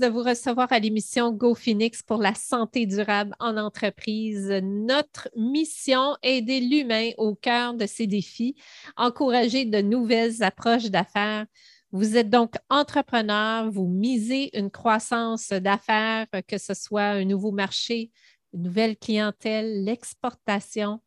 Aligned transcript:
de 0.00 0.06
vous 0.06 0.22
recevoir 0.22 0.72
à 0.72 0.78
l'émission 0.78 1.30
Go 1.30 1.54
Phoenix 1.54 2.02
pour 2.02 2.18
la 2.18 2.34
santé 2.34 2.86
durable 2.86 3.34
en 3.38 3.58
entreprise. 3.58 4.48
Notre 4.62 5.28
mission, 5.36 6.16
aider 6.22 6.60
l'humain 6.60 7.10
au 7.18 7.34
cœur 7.34 7.74
de 7.74 7.84
ses 7.84 8.06
défis, 8.06 8.56
encourager 8.96 9.66
de 9.66 9.82
nouvelles 9.82 10.42
approches 10.42 10.90
d'affaires. 10.90 11.44
Vous 11.92 12.16
êtes 12.16 12.30
donc 12.30 12.54
entrepreneur, 12.70 13.70
vous 13.70 13.86
misez 13.86 14.56
une 14.58 14.70
croissance 14.70 15.50
d'affaires, 15.50 16.26
que 16.48 16.56
ce 16.56 16.72
soit 16.72 17.02
un 17.02 17.24
nouveau 17.24 17.52
marché, 17.52 18.10
une 18.54 18.62
nouvelle 18.62 18.96
clientèle, 18.96 19.84
l'exportation, 19.84 21.02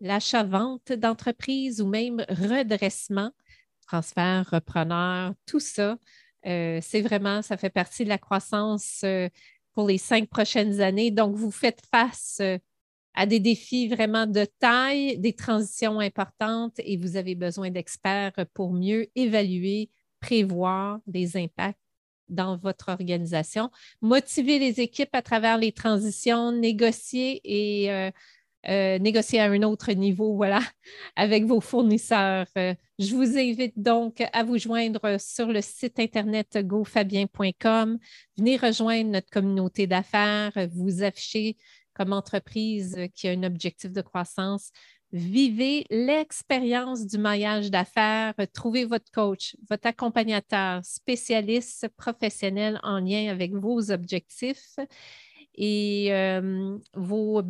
l'achat-vente 0.00 0.92
d'entreprise 0.92 1.80
ou 1.80 1.88
même 1.88 2.24
redressement, 2.28 3.32
transfert, 3.88 4.48
repreneur, 4.52 5.34
tout 5.44 5.60
ça. 5.60 5.98
Euh, 6.46 6.78
c'est 6.82 7.00
vraiment, 7.00 7.42
ça 7.42 7.56
fait 7.56 7.70
partie 7.70 8.04
de 8.04 8.08
la 8.08 8.18
croissance 8.18 9.00
euh, 9.04 9.28
pour 9.74 9.88
les 9.88 9.98
cinq 9.98 10.28
prochaines 10.28 10.80
années. 10.80 11.10
Donc, 11.10 11.34
vous 11.34 11.50
faites 11.50 11.82
face 11.90 12.38
euh, 12.40 12.58
à 13.14 13.26
des 13.26 13.40
défis 13.40 13.88
vraiment 13.88 14.26
de 14.26 14.46
taille, 14.60 15.18
des 15.18 15.32
transitions 15.32 16.00
importantes 16.00 16.74
et 16.78 16.96
vous 16.96 17.16
avez 17.16 17.34
besoin 17.34 17.70
d'experts 17.70 18.46
pour 18.54 18.72
mieux 18.72 19.08
évaluer, 19.16 19.90
prévoir 20.20 21.00
des 21.06 21.36
impacts 21.36 21.78
dans 22.28 22.58
votre 22.58 22.90
organisation, 22.90 23.70
motiver 24.02 24.58
les 24.58 24.80
équipes 24.80 25.14
à 25.14 25.22
travers 25.22 25.56
les 25.56 25.72
transitions, 25.72 26.52
négocier 26.52 27.40
et 27.42 28.10
négocier 28.66 29.40
à 29.40 29.46
un 29.46 29.62
autre 29.62 29.90
niveau, 29.92 30.36
voilà, 30.36 30.60
avec 31.16 31.44
vos 31.46 31.62
fournisseurs. 31.62 32.46
Je 32.98 33.14
vous 33.14 33.38
invite 33.38 33.78
donc 33.78 34.24
à 34.32 34.42
vous 34.42 34.58
joindre 34.58 35.20
sur 35.20 35.46
le 35.46 35.60
site 35.60 36.00
internet 36.00 36.58
gofabien.com. 36.64 37.96
Venez 38.36 38.56
rejoindre 38.56 39.10
notre 39.10 39.30
communauté 39.30 39.86
d'affaires, 39.86 40.50
vous 40.74 41.04
afficher 41.04 41.56
comme 41.94 42.12
entreprise 42.12 42.96
qui 43.14 43.28
a 43.28 43.32
un 43.32 43.44
objectif 43.44 43.92
de 43.92 44.00
croissance. 44.00 44.72
Vivez 45.12 45.86
l'expérience 45.90 47.06
du 47.06 47.18
maillage 47.18 47.70
d'affaires, 47.70 48.34
trouvez 48.52 48.84
votre 48.84 49.10
coach, 49.12 49.54
votre 49.70 49.86
accompagnateur, 49.86 50.84
spécialiste 50.84 51.86
professionnel 51.96 52.80
en 52.82 52.98
lien 52.98 53.30
avec 53.30 53.54
vos 53.54 53.92
objectifs 53.92 54.76
et 55.54 56.12
euh, 56.12 56.76
vos, 56.94 57.42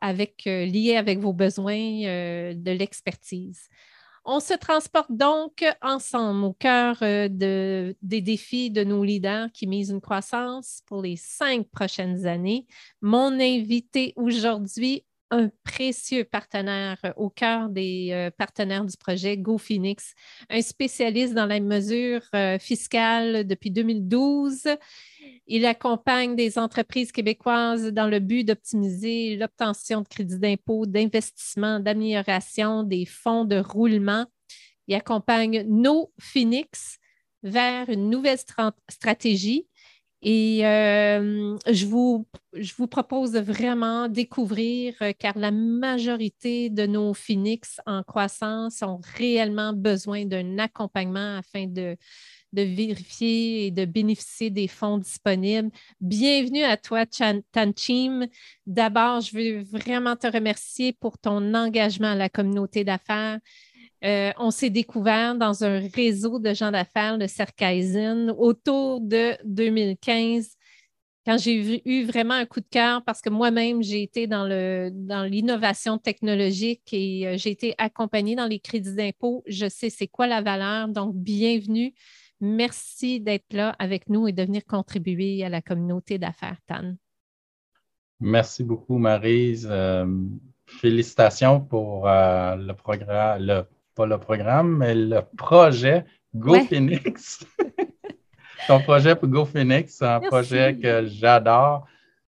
avec, 0.00 0.46
euh, 0.46 0.64
lié 0.64 0.96
avec 0.96 1.18
vos 1.18 1.34
besoins 1.34 2.04
euh, 2.04 2.54
de 2.54 2.70
l'expertise. 2.70 3.68
On 4.26 4.40
se 4.40 4.54
transporte 4.54 5.12
donc 5.12 5.64
ensemble 5.82 6.44
au 6.44 6.52
cœur 6.54 6.96
de, 7.00 7.94
des 8.00 8.22
défis 8.22 8.70
de 8.70 8.82
nos 8.82 9.04
leaders 9.04 9.52
qui 9.52 9.66
misent 9.66 9.90
une 9.90 10.00
croissance 10.00 10.80
pour 10.86 11.02
les 11.02 11.16
cinq 11.16 11.68
prochaines 11.68 12.24
années. 12.24 12.66
Mon 13.02 13.38
invité 13.38 14.14
aujourd'hui, 14.16 15.04
un 15.30 15.50
précieux 15.62 16.24
partenaire 16.24 16.96
au 17.16 17.28
cœur 17.28 17.68
des 17.68 18.30
partenaires 18.38 18.84
du 18.84 18.96
projet 18.96 19.36
Go 19.36 19.58
Phoenix, 19.58 20.14
un 20.48 20.62
spécialiste 20.62 21.34
dans 21.34 21.46
la 21.46 21.60
mesure 21.60 22.22
fiscale 22.60 23.46
depuis 23.46 23.70
2012 23.70 24.68
il 25.46 25.66
accompagne 25.66 26.36
des 26.36 26.58
entreprises 26.58 27.12
québécoises 27.12 27.92
dans 27.92 28.06
le 28.06 28.18
but 28.18 28.44
d'optimiser 28.44 29.36
l'obtention 29.36 30.00
de 30.00 30.08
crédits 30.08 30.38
d'impôt, 30.38 30.86
d'investissement, 30.86 31.80
d'amélioration 31.80 32.82
des 32.82 33.04
fonds 33.04 33.44
de 33.44 33.56
roulement. 33.56 34.26
Il 34.88 34.94
accompagne 34.94 35.64
nos 35.68 36.12
Phoenix 36.18 36.98
vers 37.42 37.88
une 37.90 38.08
nouvelle 38.08 38.38
stratégie. 38.88 39.68
Et 40.26 40.66
euh, 40.66 41.54
je, 41.70 41.84
vous, 41.84 42.26
je 42.54 42.72
vous 42.78 42.86
propose 42.86 43.32
de 43.32 43.40
vraiment 43.40 44.08
découvrir, 44.08 44.94
euh, 45.02 45.12
car 45.18 45.36
la 45.36 45.50
majorité 45.50 46.70
de 46.70 46.86
nos 46.86 47.12
Phoenix 47.12 47.78
en 47.84 48.02
croissance 48.02 48.80
ont 48.80 49.00
réellement 49.18 49.74
besoin 49.74 50.24
d'un 50.24 50.58
accompagnement 50.58 51.36
afin 51.36 51.66
de, 51.66 51.98
de 52.54 52.62
vérifier 52.62 53.66
et 53.66 53.70
de 53.70 53.84
bénéficier 53.84 54.48
des 54.48 54.68
fonds 54.68 54.98
disponibles. 54.98 55.70
Bienvenue 56.00 56.62
à 56.62 56.76
toi, 56.76 57.04
Tanchim. 57.52 58.26
D'abord, 58.66 59.20
je 59.20 59.36
veux 59.36 59.62
vraiment 59.62 60.16
te 60.16 60.26
remercier 60.26 60.92
pour 60.92 61.18
ton 61.18 61.52
engagement 61.54 62.12
à 62.12 62.14
la 62.14 62.28
communauté 62.28 62.84
d'affaires. 62.84 63.40
Euh, 64.04 64.32
on 64.38 64.50
s'est 64.50 64.70
découvert 64.70 65.34
dans 65.34 65.64
un 65.64 65.88
réseau 65.88 66.38
de 66.38 66.54
gens 66.54 66.70
d'affaires, 66.70 67.18
le 67.18 67.26
Cercaisen, 67.26 68.34
autour 68.38 69.00
de 69.00 69.36
2015 69.44 70.56
quand 71.26 71.38
j'ai 71.38 71.82
eu 71.88 72.04
vraiment 72.04 72.34
un 72.34 72.44
coup 72.44 72.60
de 72.60 72.66
cœur 72.70 73.02
parce 73.02 73.22
que 73.22 73.30
moi-même, 73.30 73.82
j'ai 73.82 74.02
été 74.02 74.26
dans, 74.26 74.46
dans 74.92 75.24
l'innovation 75.24 75.96
technologique 75.96 76.82
et 76.92 77.26
euh, 77.26 77.36
j'ai 77.38 77.50
été 77.50 77.74
accompagnée 77.78 78.36
dans 78.36 78.46
les 78.46 78.60
crédits 78.60 78.94
d'impôt. 78.94 79.42
Je 79.46 79.68
sais 79.68 79.88
c'est 79.88 80.06
quoi 80.06 80.26
la 80.26 80.42
valeur. 80.42 80.88
Donc, 80.88 81.14
bienvenue. 81.14 81.94
Merci 82.46 83.20
d'être 83.20 83.54
là 83.54 83.74
avec 83.78 84.10
nous 84.10 84.28
et 84.28 84.32
de 84.32 84.42
venir 84.42 84.66
contribuer 84.66 85.42
à 85.46 85.48
la 85.48 85.62
communauté 85.62 86.18
d'affaires 86.18 86.58
TAN. 86.66 86.94
Merci 88.20 88.62
beaucoup, 88.62 88.98
Marise. 88.98 89.66
Euh, 89.70 90.06
félicitations 90.66 91.62
pour 91.62 92.06
euh, 92.06 92.56
le 92.56 92.74
programme, 92.74 93.64
pas 93.94 94.04
le 94.04 94.18
programme, 94.18 94.76
mais 94.76 94.94
le 94.94 95.22
projet 95.38 96.04
Go 96.34 96.60
Phoenix. 96.64 97.46
Ton 98.66 98.80
projet 98.80 99.16
pour 99.16 99.28
Go 99.28 99.46
Phoenix, 99.46 99.94
c'est 99.94 100.04
un 100.04 100.20
projet 100.20 100.76
que 100.76 101.06
j'adore. 101.06 101.86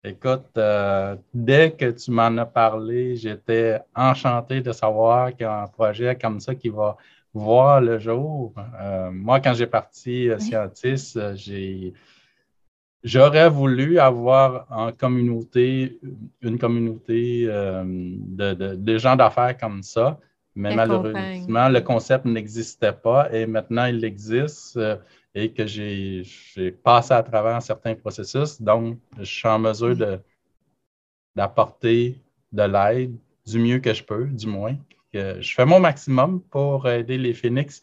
Écoute, 0.04 0.58
euh, 0.58 1.16
dès 1.32 1.70
que 1.70 1.90
tu 1.90 2.10
m'en 2.10 2.36
as 2.36 2.44
parlé, 2.44 3.16
j'étais 3.16 3.80
enchanté 3.94 4.60
de 4.60 4.72
savoir 4.72 5.30
qu'il 5.30 5.42
y 5.42 5.44
a 5.44 5.62
un 5.62 5.68
projet 5.68 6.18
comme 6.20 6.38
ça 6.38 6.54
qui 6.54 6.68
va 6.68 6.98
voir 7.34 7.80
le 7.80 7.98
jour. 7.98 8.54
Euh, 8.80 9.10
moi, 9.10 9.40
quand 9.40 9.54
j'ai 9.54 9.66
parti 9.66 10.28
euh, 10.28 10.38
scientiste, 10.38 11.16
euh, 11.16 11.34
j'ai 11.34 11.92
j'aurais 13.02 13.48
voulu 13.48 13.98
avoir 13.98 14.66
en 14.70 14.92
communauté, 14.92 15.98
une 16.40 16.56
communauté 16.56 17.46
de, 17.46 18.98
gens 18.98 19.16
d'affaires 19.16 19.58
comme 19.58 19.82
ça, 19.82 20.20
mais 20.54 20.76
malheureusement, 20.76 21.68
le 21.68 21.80
concept 21.80 22.26
n'existait 22.26 22.92
pas 22.92 23.32
et 23.32 23.44
maintenant 23.46 23.86
il 23.86 24.04
existe 24.04 24.78
et 25.34 25.50
que 25.50 25.66
j'ai 25.66 26.22
passé 26.84 27.12
à 27.12 27.24
travers 27.24 27.60
certains 27.60 27.96
processus. 27.96 28.62
Donc, 28.62 28.98
je 29.18 29.24
suis 29.24 29.48
en 29.48 29.58
mesure 29.58 29.96
d'apporter 31.34 32.20
de 32.52 32.62
l'aide 32.62 33.16
du 33.44 33.58
mieux 33.58 33.80
que 33.80 33.92
je 33.92 34.04
peux, 34.04 34.26
du 34.26 34.46
moins 34.46 34.76
je 35.12 35.54
fais 35.54 35.66
mon 35.66 35.80
maximum 35.80 36.42
pour 36.42 36.88
aider 36.88 37.18
les 37.18 37.34
Phoenix 37.34 37.82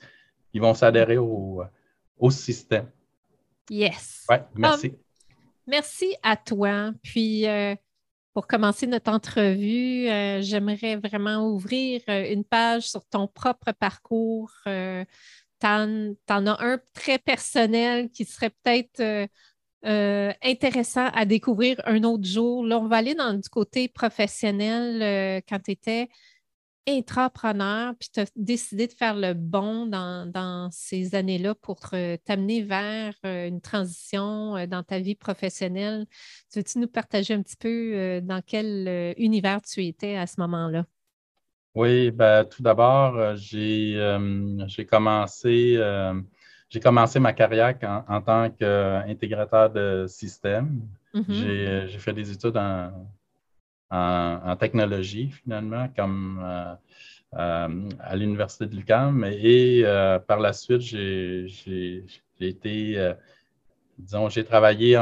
qui 0.51 0.59
vont 0.59 0.73
s'adhérer 0.73 1.17
au, 1.17 1.63
système. 2.29 2.89
Yes. 3.69 4.25
Ouais, 4.29 4.43
merci. 4.55 4.87
Um, 4.87 4.95
merci 5.67 6.15
à 6.23 6.35
toi. 6.35 6.91
Puis, 7.03 7.47
euh, 7.47 7.75
pour 8.33 8.47
commencer 8.47 8.87
notre 8.87 9.11
entrevue, 9.11 10.07
euh, 10.09 10.41
j'aimerais 10.41 10.95
vraiment 10.97 11.47
ouvrir 11.47 12.01
euh, 12.09 12.31
une 12.31 12.43
page 12.43 12.89
sur 12.89 13.05
ton 13.05 13.27
propre 13.27 13.71
parcours. 13.71 14.51
tu 14.65 14.71
en, 15.67 16.13
as 16.27 16.63
un 16.63 16.79
très 16.93 17.19
personnel 17.19 18.09
qui 18.09 18.25
serait 18.25 18.49
peut-être 18.63 19.27
intéressant 19.83 21.07
à 21.13 21.25
découvrir 21.25 21.81
un 21.85 22.03
autre 22.03 22.25
jour. 22.25 22.65
Là, 22.65 22.79
on 22.79 22.87
va 22.87 22.97
aller 22.97 23.15
dans 23.15 23.33
du 23.33 23.47
côté 23.49 23.87
professionnel 23.87 25.41
quand 25.47 25.59
tu 25.59 25.71
étais 25.71 26.09
intrapreneur, 26.87 27.93
puis 27.99 28.09
tu 28.13 28.19
as 28.19 28.31
décidé 28.35 28.87
de 28.87 28.93
faire 28.93 29.15
le 29.15 29.33
bon 29.33 29.85
dans, 29.85 30.69
ces 30.71 31.15
années-là 31.15 31.55
pour 31.55 31.79
t'amener 32.25 32.61
vers 32.63 33.13
euh, 33.25 33.47
une 33.47 33.61
transition 33.61 34.55
euh, 34.55 34.65
dans 34.65 34.83
ta 34.83 34.99
vie 34.99 35.15
professionnelle. 35.15 36.05
Veux-tu 36.55 36.79
nous 36.79 36.87
partager 36.87 37.33
un 37.33 37.41
petit 37.41 37.57
peu 37.57 37.67
euh, 37.93 38.21
dans 38.21 38.41
quel 38.45 39.13
univers 39.17 39.61
tu 39.61 39.85
étais 39.85 40.15
à 40.15 40.27
ce 40.27 40.39
moment-là? 40.41 40.85
Oui, 41.75 42.11
ben, 42.11 42.45
tout 42.45 42.63
d'abord, 42.63 43.35
j'ai 43.35 43.95
commencé, 44.89 45.79
j'ai 46.69 46.79
commencé 46.79 47.19
ma 47.19 47.33
carrière 47.33 47.77
en, 48.07 48.21
tant 48.21 48.49
qu'intégrateur 48.49 49.69
de 49.69 50.05
système. 50.07 50.81
Mm-hmm. 51.13 51.87
J'ai 51.87 51.99
fait 51.99 52.13
des 52.13 52.31
études 52.31 52.57
en 52.57 52.91
en, 53.91 54.55
technologie, 54.55 55.31
finalement, 55.43 55.87
comme 55.95 56.41
euh, 56.43 56.73
euh, 57.35 57.89
à 57.99 58.15
l'Université 58.15 58.65
de 58.67 58.75
l'UQAM. 58.75 59.25
Et, 59.25 59.81
euh, 59.85 60.19
par 60.19 60.39
la 60.39 60.53
suite, 60.53 60.81
j'ai 60.81 62.05
été, 62.39 63.13
disons, 63.97 64.29
j'ai 64.29 64.43
travaillé 64.43 64.95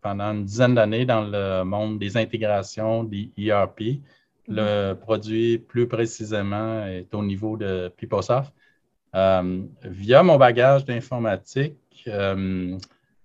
pendant 0.00 0.32
une 0.32 0.44
dizaine 0.44 0.74
d'années 0.74 1.04
dans 1.04 1.22
le 1.22 1.64
monde 1.64 1.98
des 1.98 2.16
intégrations, 2.16 3.04
des 3.04 3.30
ERP. 3.36 3.80
Mm-hmm. 3.80 4.00
Le 4.50 4.94
produit, 4.94 5.58
plus 5.58 5.86
précisément, 5.86 6.86
est 6.86 7.12
au 7.14 7.22
niveau 7.22 7.56
de 7.56 7.92
PeopleSoft. 7.96 8.52
via 9.12 10.22
mon 10.22 10.36
bagage 10.36 10.84
d'informatique, 10.84 12.08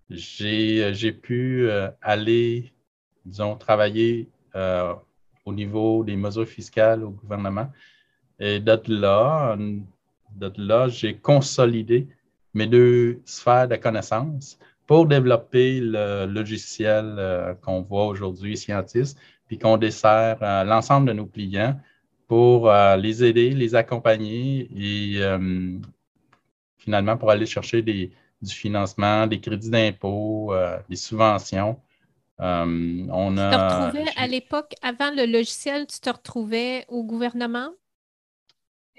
j'ai 0.09 1.11
pu 1.21 1.69
aller, 2.01 2.73
disons, 3.25 3.55
travailler 3.55 4.29
au 5.45 5.53
niveau 5.53 6.03
des 6.03 6.15
mesures 6.15 6.47
fiscales 6.47 7.03
au 7.03 7.09
gouvernement. 7.09 7.69
Et 8.39 8.59
de 8.59 8.79
là, 8.87 9.57
là, 10.57 10.87
j'ai 10.87 11.15
consolidé 11.15 12.07
mes 12.53 12.67
deux 12.67 13.21
sphères 13.25 13.67
de 13.67 13.75
connaissances 13.75 14.57
pour 14.85 15.07
développer 15.07 15.79
le 15.79 16.25
logiciel 16.25 17.15
euh, 17.17 17.53
qu'on 17.55 17.81
voit 17.81 18.05
aujourd'hui, 18.05 18.57
Scientis, 18.57 19.15
puis 19.47 19.57
qu'on 19.57 19.77
dessert 19.77 20.37
euh, 20.41 20.63
l'ensemble 20.63 21.07
de 21.07 21.13
nos 21.13 21.25
clients 21.25 21.79
pour 22.27 22.69
euh, 22.69 22.95
les 22.97 23.23
aider, 23.23 23.51
les 23.51 23.75
accompagner 23.75 24.69
et 24.75 25.19
finalement 26.77 27.17
pour 27.17 27.31
aller 27.31 27.45
chercher 27.45 27.81
du 27.81 28.09
financement, 28.43 29.25
des 29.27 29.39
crédits 29.39 29.69
d'impôt, 29.69 30.53
des 30.89 30.97
subventions. 30.97 31.79
On 32.43 33.31
tu 33.31 33.37
te 33.37 33.55
retrouvais 33.55 34.11
à 34.17 34.27
l'époque, 34.27 34.73
avant 34.81 35.11
le 35.11 35.25
logiciel, 35.25 35.87
tu 35.87 35.99
te 35.99 36.09
retrouvais 36.09 36.85
au 36.89 37.03
gouvernement? 37.03 37.69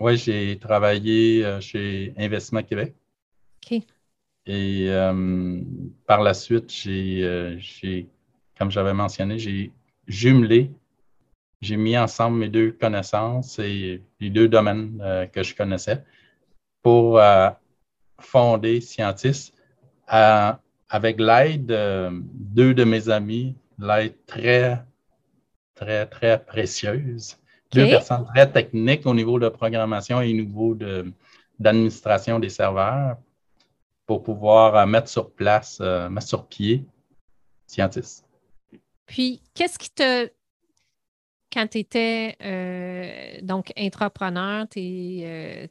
Oui, 0.00 0.16
j'ai 0.16 0.58
travaillé 0.58 1.60
chez 1.60 2.14
Investissement 2.16 2.62
Québec. 2.62 2.94
OK. 3.64 3.82
Et 4.46 4.86
euh, 4.90 5.62
par 6.06 6.22
la 6.22 6.34
suite, 6.34 6.70
euh, 6.86 7.56
j'ai, 7.58 8.08
comme 8.58 8.70
j'avais 8.70 8.92
mentionné, 8.92 9.38
j'ai 9.38 9.72
jumelé, 10.06 10.70
j'ai 11.62 11.76
mis 11.76 11.96
ensemble 11.96 12.38
mes 12.38 12.48
deux 12.48 12.72
connaissances 12.72 13.58
et 13.58 14.02
les 14.20 14.30
deux 14.30 14.48
domaines 14.48 15.00
euh, 15.02 15.26
que 15.26 15.42
je 15.42 15.54
connaissais 15.54 16.04
pour 16.82 17.18
fonder 18.20 18.82
Scientis 18.82 19.52
avec 20.88 21.18
l'aide 21.20 21.66
de 21.66 22.10
deux 22.34 22.74
de 22.74 22.84
mes 22.84 23.08
amis, 23.08 23.56
l'aide 23.78 24.14
très, 24.26 24.82
très, 25.74 26.06
très 26.06 26.44
précieuse. 26.44 27.36
Deux 27.72 27.88
personnes 27.88 28.26
très 28.34 28.50
techniques 28.50 29.04
au 29.04 29.14
niveau 29.14 29.38
de 29.38 29.48
programmation 29.48 30.20
et 30.20 30.30
au 30.30 30.36
niveau 30.36 30.76
d'administration 31.58 32.38
des 32.38 32.50
serveurs 32.50 33.16
pour 34.06 34.22
pouvoir 34.22 34.76
euh, 34.76 34.86
mettre 34.86 35.08
sur 35.08 35.30
place, 35.30 35.78
euh, 35.80 36.08
mettre 36.08 36.28
sur 36.28 36.46
pied 36.46 36.84
Scientis. 37.66 38.22
Puis, 39.06 39.42
qu'est-ce 39.54 39.78
qui 39.78 39.90
te. 39.90 40.30
Quand 41.54 41.68
tu 41.68 41.78
étais 41.78 42.36
euh, 42.42 43.38
donc 43.42 43.72
entrepreneur, 43.78 44.66
tu 44.68 44.80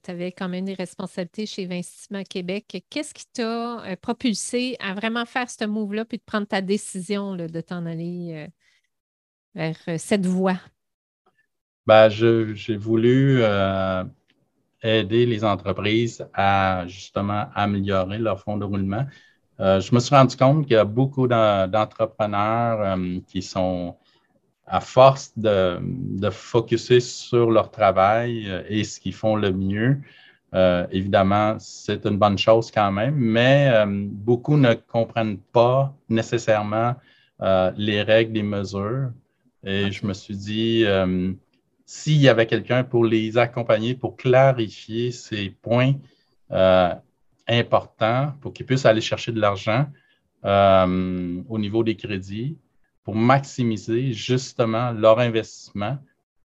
avais 0.07 0.31
quand 0.31 0.47
même 0.47 0.63
des 0.63 0.75
responsabilités 0.75 1.45
chez 1.45 1.65
Investissement 1.65 2.23
Québec. 2.23 2.85
Qu'est-ce 2.89 3.13
qui 3.13 3.25
t'a 3.33 3.83
propulsé 4.01 4.77
à 4.79 4.93
vraiment 4.93 5.25
faire 5.25 5.49
ce 5.49 5.65
move-là 5.65 6.05
puis 6.05 6.19
de 6.19 6.23
prendre 6.25 6.47
ta 6.47 6.61
décision 6.61 7.35
de 7.35 7.61
t'en 7.61 7.85
aller 7.85 8.47
vers 9.53 9.77
cette 9.97 10.25
voie? 10.25 10.57
Ben, 11.85 12.07
j'ai 12.07 12.77
voulu 12.77 13.43
aider 14.83 15.25
les 15.25 15.43
entreprises 15.43 16.25
à 16.33 16.85
justement 16.87 17.47
améliorer 17.55 18.19
leur 18.19 18.39
fonds 18.39 18.57
de 18.57 18.65
roulement. 18.65 19.05
Euh, 19.59 19.79
je 19.79 19.93
me 19.93 19.99
suis 19.99 20.13
rendu 20.15 20.35
compte 20.35 20.63
qu'il 20.63 20.73
y 20.73 20.77
a 20.77 20.85
beaucoup 20.85 21.27
d'entrepreneurs 21.27 22.81
euh, 22.81 23.19
qui 23.27 23.41
sont 23.41 23.95
à 24.65 24.79
force 24.79 25.33
de, 25.37 25.79
de 25.81 26.29
focuser 26.29 26.99
sur 26.99 27.51
leur 27.51 27.71
travail 27.71 28.49
euh, 28.49 28.63
et 28.69 28.83
ce 28.83 28.99
qu'ils 28.99 29.13
font 29.13 29.35
le 29.35 29.51
mieux. 29.51 29.97
évidemment, 30.91 31.57
c'est 31.59 32.05
une 32.05 32.17
bonne 32.17 32.37
chose 32.37 32.69
quand 32.71 32.91
même, 32.91 33.15
mais 33.15 33.73
beaucoup 33.87 34.55
ne 34.55 34.75
comprennent 34.75 35.39
pas 35.51 35.95
nécessairement 36.09 36.93
les 37.75 38.03
règles 38.03 38.33
des 38.33 38.43
mesures. 38.43 39.09
Et 39.63 39.91
je 39.91 40.05
me 40.05 40.13
suis 40.13 40.37
dit, 40.37 40.85
s'il 41.85 42.17
y 42.21 42.29
avait 42.29 42.47
quelqu'un 42.47 42.83
pour 42.83 43.05
les 43.05 43.37
accompagner, 43.37 43.93
pour 43.95 44.15
clarifier 44.15 45.11
ces 45.11 45.49
points 45.49 45.93
euh, 46.51 46.93
importants, 47.47 48.33
pour 48.41 48.53
qu'ils 48.53 48.65
puissent 48.65 48.85
aller 48.85 49.01
chercher 49.01 49.31
de 49.31 49.39
l'argent 49.39 49.87
euh, 50.45 51.41
au 51.49 51.59
niveau 51.59 51.83
des 51.83 51.95
crédits, 51.95 52.57
pour 53.03 53.15
maximiser 53.15 54.13
justement 54.13 54.91
leur 54.91 55.19
investissement, 55.19 55.97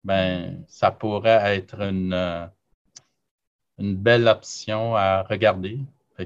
ben, 0.05 0.65
ça 0.69 0.91
pourrait 0.91 1.57
être 1.57 1.81
une, 1.81 2.13
euh, 2.13 2.47
une 3.79 3.97
belle 3.97 4.29
option 4.29 4.95
à 4.95 5.23
regarder. 5.23 5.81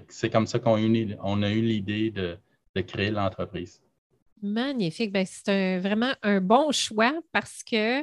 C'est 0.09 0.31
comme 0.31 0.47
ça 0.47 0.59
qu'on 0.59 0.77
a 0.77 1.51
eu 1.51 1.63
l'idée 1.63 2.11
de, 2.11 2.39
créer 2.83 3.11
l'entreprise. 3.11 3.83
Magnifique. 4.43 5.13
Ben, 5.13 5.27
c'est 5.27 5.79
vraiment 5.79 6.13
un 6.23 6.41
bon 6.41 6.73
choix 6.73 7.13
parce 7.33 7.63
que 7.63 8.03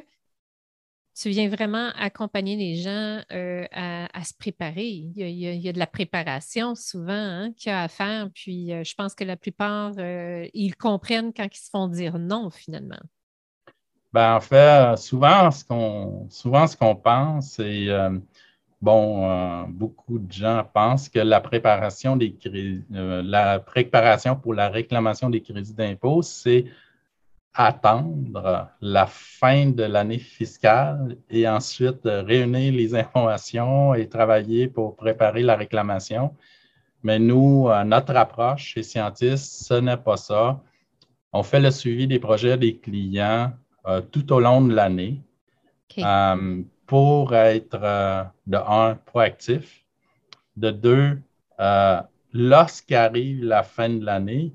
tu 1.20 1.30
viens 1.30 1.50
vraiment 1.50 1.90
accompagner 1.98 2.56
les 2.56 2.76
gens 2.76 3.22
euh, 3.32 3.66
à, 3.72 4.24
se 4.24 4.34
préparer. 4.38 4.86
Il 4.86 5.14
y, 5.16 5.68
a, 5.68 5.74
de 5.74 5.80
la 5.80 5.88
préparation 5.88 6.76
souvent 6.76 7.14
hein, 7.14 7.52
qu'il 7.58 7.72
y 7.72 7.74
a 7.74 7.84
à 7.84 7.88
faire, 7.88 8.30
puis 8.34 8.72
euh, 8.72 8.84
je 8.84 8.94
pense 8.94 9.16
que 9.16 9.24
la 9.24 9.36
plupart, 9.36 9.94
euh, 9.98 10.48
ils 10.54 10.76
comprennent 10.76 11.34
quand 11.34 11.48
ils 11.52 11.60
se 11.60 11.70
font 11.70 11.88
dire 11.88 12.20
non 12.20 12.50
finalement. 12.52 13.00
Ben, 14.14 14.36
en 14.36 14.40
fait, 14.40 14.98
souvent, 14.98 15.50
ce 15.52 15.66
qu'on 15.66 16.28
souvent 16.30 16.68
ce 16.68 16.78
qu'on 16.78 16.96
pense, 16.96 17.52
c'est 17.52 17.88
bon, 18.82 19.68
beaucoup 19.68 20.20
de 20.20 20.32
gens 20.32 20.64
pensent 20.74 21.10
que 21.10 21.20
la 21.20 21.42
préparation 21.42 22.16
des 22.16 22.38
la 22.90 23.60
préparation 23.60 24.36
pour 24.36 24.54
la 24.54 24.70
réclamation 24.70 25.30
des 25.30 25.42
crédits 25.42 25.74
d'impôt, 25.74 26.22
c'est 26.22 26.66
attendre 27.54 28.70
la 28.82 29.08
fin 29.08 29.68
de 29.68 29.84
l'année 29.84 30.20
fiscale 30.20 31.18
et 31.30 31.48
ensuite 31.48 32.02
réunir 32.04 32.72
les 32.74 32.94
informations 32.94 33.96
et 33.96 34.08
travailler 34.08 34.68
pour 34.68 34.96
préparer 34.96 35.42
la 35.42 35.56
réclamation. 35.56 36.36
Mais 37.04 37.20
nous, 37.20 37.68
euh, 37.70 37.84
notre 37.84 38.16
approche 38.16 38.74
chez 38.74 38.84
Scientis, 38.84 39.38
ce 39.38 39.76
n'est 39.76 39.98
pas 39.98 40.18
ça. 40.18 40.62
On 41.34 41.44
fait 41.44 41.60
le 41.60 41.72
suivi 41.72 42.08
des 42.08 42.20
projets 42.20 42.58
des 42.58 42.78
clients 42.78 43.54
euh, 43.88 44.02
tout 44.02 44.32
au 44.34 44.40
long 44.40 44.62
de 44.62 44.74
l'année 44.74 45.22
euh, 46.00 46.62
pour 46.86 47.36
être, 47.36 48.30
de 48.46 48.58
un, 48.58 48.96
proactif, 48.96 49.84
de 50.56 50.72
deux, 50.72 51.22
lorsqu'arrive 52.34 53.44
la 53.44 53.64
fin 53.64 53.90
de 53.90 54.06
l'année, 54.06 54.54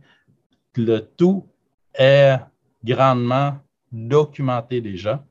le 0.77 0.99
tout 1.01 1.47
est 1.95 2.37
grandement 2.85 3.59
documenté 3.91 4.81
déjà 4.81 5.25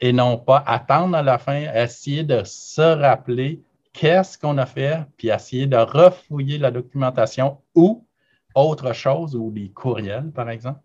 et 0.00 0.12
non 0.12 0.38
pas 0.38 0.62
attendre 0.66 1.16
à 1.16 1.22
la 1.22 1.38
fin, 1.38 1.72
essayer 1.74 2.24
de 2.24 2.42
se 2.44 2.80
rappeler 2.80 3.62
qu'est-ce 3.92 4.38
qu'on 4.38 4.56
a 4.58 4.66
fait, 4.66 5.04
puis 5.16 5.28
essayer 5.28 5.66
de 5.66 5.76
refouiller 5.76 6.58
la 6.58 6.70
documentation 6.70 7.58
ou 7.74 8.06
autre 8.54 8.92
chose, 8.92 9.36
ou 9.36 9.50
des 9.50 9.70
courriels, 9.70 10.30
par 10.32 10.48
exemple, 10.50 10.80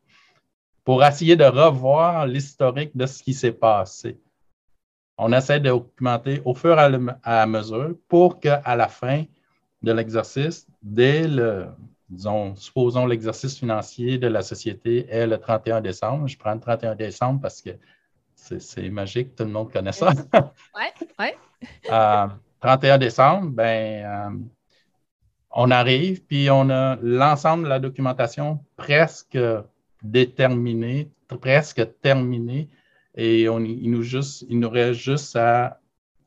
pour 0.83 1.03
essayer 1.03 1.35
de 1.35 1.45
revoir 1.45 2.27
l'historique 2.27 2.95
de 2.95 3.05
ce 3.05 3.23
qui 3.23 3.33
s'est 3.33 3.53
passé. 3.53 4.19
On 5.17 5.31
essaie 5.31 5.59
de 5.59 5.69
documenter 5.69 6.41
au 6.43 6.53
fur 6.53 6.77
et 6.77 6.97
à 7.23 7.45
mesure 7.45 7.95
pour 8.09 8.39
qu'à 8.39 8.75
la 8.75 8.89
fin 8.89 9.23
de 9.81 9.91
l'exercice, 9.93 10.67
dès 10.83 11.27
le, 11.27 11.67
disons, 12.09 12.55
supposons 12.55 13.05
l'exercice 13.05 13.57
financier 13.57 14.17
de 14.17 14.27
la 14.27 14.41
société 14.41 15.07
est 15.09 15.27
le 15.27 15.37
31 15.37 15.81
décembre. 15.81 16.27
Je 16.27 16.37
prends 16.37 16.53
le 16.53 16.59
31 16.59 16.95
décembre 16.95 17.41
parce 17.41 17.61
que 17.61 17.71
c'est 18.35 18.89
magique, 18.89 19.35
tout 19.35 19.43
le 19.43 19.51
monde 19.51 19.71
connaît 19.71 19.91
ça. 19.91 20.11
Oui, 20.75 21.07
oui. 21.19 21.27
31 22.61 22.97
décembre, 22.97 23.49
ben, 23.51 24.05
euh, 24.05 24.37
on 25.51 25.71
arrive, 25.71 26.23
puis 26.23 26.49
on 26.49 26.69
a 26.69 26.97
l'ensemble 27.01 27.63
de 27.63 27.69
la 27.69 27.79
documentation 27.79 28.59
presque 28.75 29.37
déterminée, 30.03 31.09
presque 31.27 31.87
terminée, 32.01 32.69
et 33.15 33.47
on, 33.47 33.59
il, 33.59 33.89
nous 33.89 34.03
juste, 34.03 34.45
il 34.49 34.59
nous 34.59 34.69
reste 34.69 34.99
juste 34.99 35.35
à 35.35 35.79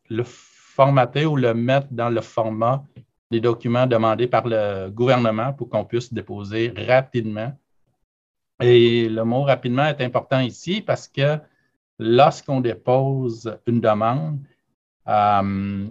le 0.08 0.22
formater 0.24 1.26
ou 1.26 1.36
le 1.36 1.54
mettre 1.54 1.88
dans 1.90 2.08
le 2.08 2.20
format 2.20 2.84
les 3.30 3.40
documents 3.40 3.86
demandés 3.86 4.26
par 4.26 4.46
le 4.46 4.88
gouvernement 4.90 5.52
pour 5.52 5.68
qu'on 5.68 5.84
puisse 5.84 6.12
déposer 6.12 6.72
rapidement. 6.76 7.52
Et 8.60 9.08
le 9.08 9.24
mot 9.24 9.42
rapidement 9.42 9.86
est 9.86 10.00
important 10.00 10.40
ici 10.40 10.80
parce 10.80 11.08
que 11.08 11.38
lorsqu'on 11.98 12.60
dépose 12.60 13.56
une 13.66 13.80
demande, 13.80 14.38
euh, 15.06 15.86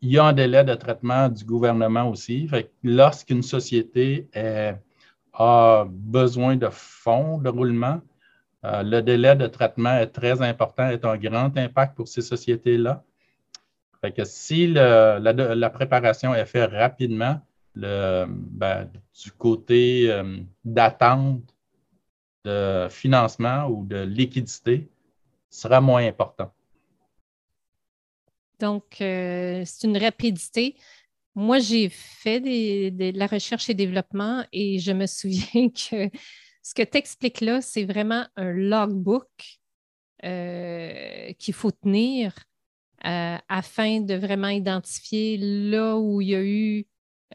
il 0.00 0.10
y 0.10 0.18
a 0.18 0.24
un 0.24 0.32
délai 0.32 0.64
de 0.64 0.74
traitement 0.74 1.28
du 1.28 1.44
gouvernement 1.44 2.08
aussi. 2.10 2.50
Lorsqu'une 2.82 3.42
société 3.42 4.28
a 5.32 5.86
besoin 5.88 6.56
de 6.56 6.68
fonds 6.70 7.38
de 7.38 7.48
roulement, 7.48 8.00
euh, 8.64 8.82
le 8.82 9.00
délai 9.00 9.36
de 9.36 9.46
traitement 9.46 9.96
est 9.96 10.08
très 10.08 10.42
important, 10.42 10.88
est 10.88 11.04
un 11.04 11.16
grand 11.16 11.56
impact 11.56 11.96
pour 11.96 12.08
ces 12.08 12.22
sociétés-là. 12.22 13.04
Si 14.24 14.66
la, 14.66 15.70
préparation 15.70 16.34
est 16.34 16.46
faite 16.46 16.70
rapidement, 16.70 17.40
ben, 17.74 18.90
du 19.22 19.32
côté 19.32 20.10
euh, 20.10 20.38
d'attente 20.64 21.42
de 22.44 22.88
financement 22.90 23.68
ou 23.68 23.86
de 23.86 24.02
liquidité 24.02 24.88
sera 25.48 25.80
moins 25.80 26.06
important. 26.06 26.52
Donc, 28.58 29.00
euh, 29.00 29.62
c'est 29.64 29.86
une 29.86 29.96
rapidité. 29.96 30.76
Moi, 31.34 31.60
j'ai 31.60 31.88
fait 31.88 32.40
de 32.40 33.16
la 33.18 33.26
recherche 33.26 33.70
et 33.70 33.74
développement 33.74 34.44
et 34.52 34.78
je 34.78 34.92
me 34.92 35.06
souviens 35.18 35.68
que 35.70 36.10
ce 36.62 36.74
que 36.74 36.82
tu 36.82 36.98
expliques 36.98 37.40
là, 37.40 37.60
c'est 37.60 37.84
vraiment 37.84 38.26
un 38.36 38.52
logbook 38.52 39.28
euh, 40.24 41.32
qu'il 41.38 41.54
faut 41.54 41.72
tenir 41.72 42.32
euh, 43.04 43.36
afin 43.48 44.00
de 44.00 44.14
vraiment 44.14 44.48
identifier 44.48 45.36
là 45.38 45.96
où 45.96 46.20
il 46.20 46.28
y 46.28 46.34
a 46.34 46.42
eu 46.42 46.86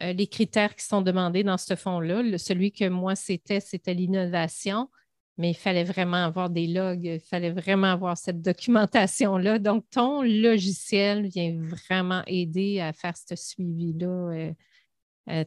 euh, 0.02 0.12
les 0.12 0.26
critères 0.26 0.74
qui 0.74 0.84
sont 0.84 1.02
demandés 1.02 1.44
dans 1.44 1.58
ce 1.58 1.76
fonds-là. 1.76 2.38
Celui 2.38 2.72
que 2.72 2.88
moi, 2.88 3.14
c'était, 3.14 3.60
c'était 3.60 3.94
l'innovation, 3.94 4.88
mais 5.36 5.50
il 5.50 5.56
fallait 5.56 5.84
vraiment 5.84 6.24
avoir 6.24 6.50
des 6.50 6.66
logs, 6.66 7.04
il 7.04 7.20
fallait 7.20 7.52
vraiment 7.52 7.88
avoir 7.88 8.16
cette 8.16 8.40
documentation-là. 8.40 9.58
Donc, 9.58 9.84
ton 9.90 10.22
logiciel 10.22 11.26
vient 11.28 11.56
vraiment 11.60 12.22
aider 12.26 12.80
à 12.80 12.92
faire 12.92 13.16
ce 13.16 13.36
suivi-là, 13.36 14.52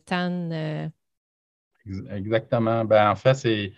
Tan. 0.06 0.92
Exactement. 2.12 2.86
Ben, 2.86 3.10
en 3.10 3.16
fait, 3.16 3.34
c'est 3.34 3.74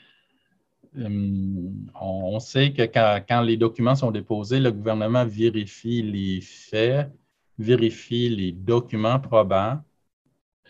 on, 0.96 2.40
sait 2.40 2.72
que 2.74 2.84
quand, 2.84 3.42
les 3.42 3.58
documents 3.58 3.96
sont 3.96 4.12
déposés, 4.12 4.60
le 4.60 4.72
gouvernement 4.72 5.26
vérifie 5.26 6.02
les 6.02 6.42
faits, 6.42 7.12
vérifie 7.58 8.30
les 8.30 8.52
documents 8.52 9.20
probants 9.20 9.80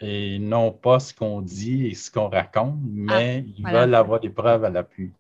et 0.02 0.40
non 0.40 0.72
pas 0.72 1.00
ce 1.00 1.14
qu'on 1.14 1.42
dit 1.42 1.88
et 1.88 1.94
ce 1.94 2.12
qu'on 2.12 2.30
raconte, 2.30 2.80
mais 2.84 3.44
ah, 3.46 3.52
ils 3.58 3.68
veulent 3.68 3.96
avoir 3.96 4.20
des 4.20 4.30
preuves 4.30 4.64
à 4.64 4.70
l'appui. 4.70 5.12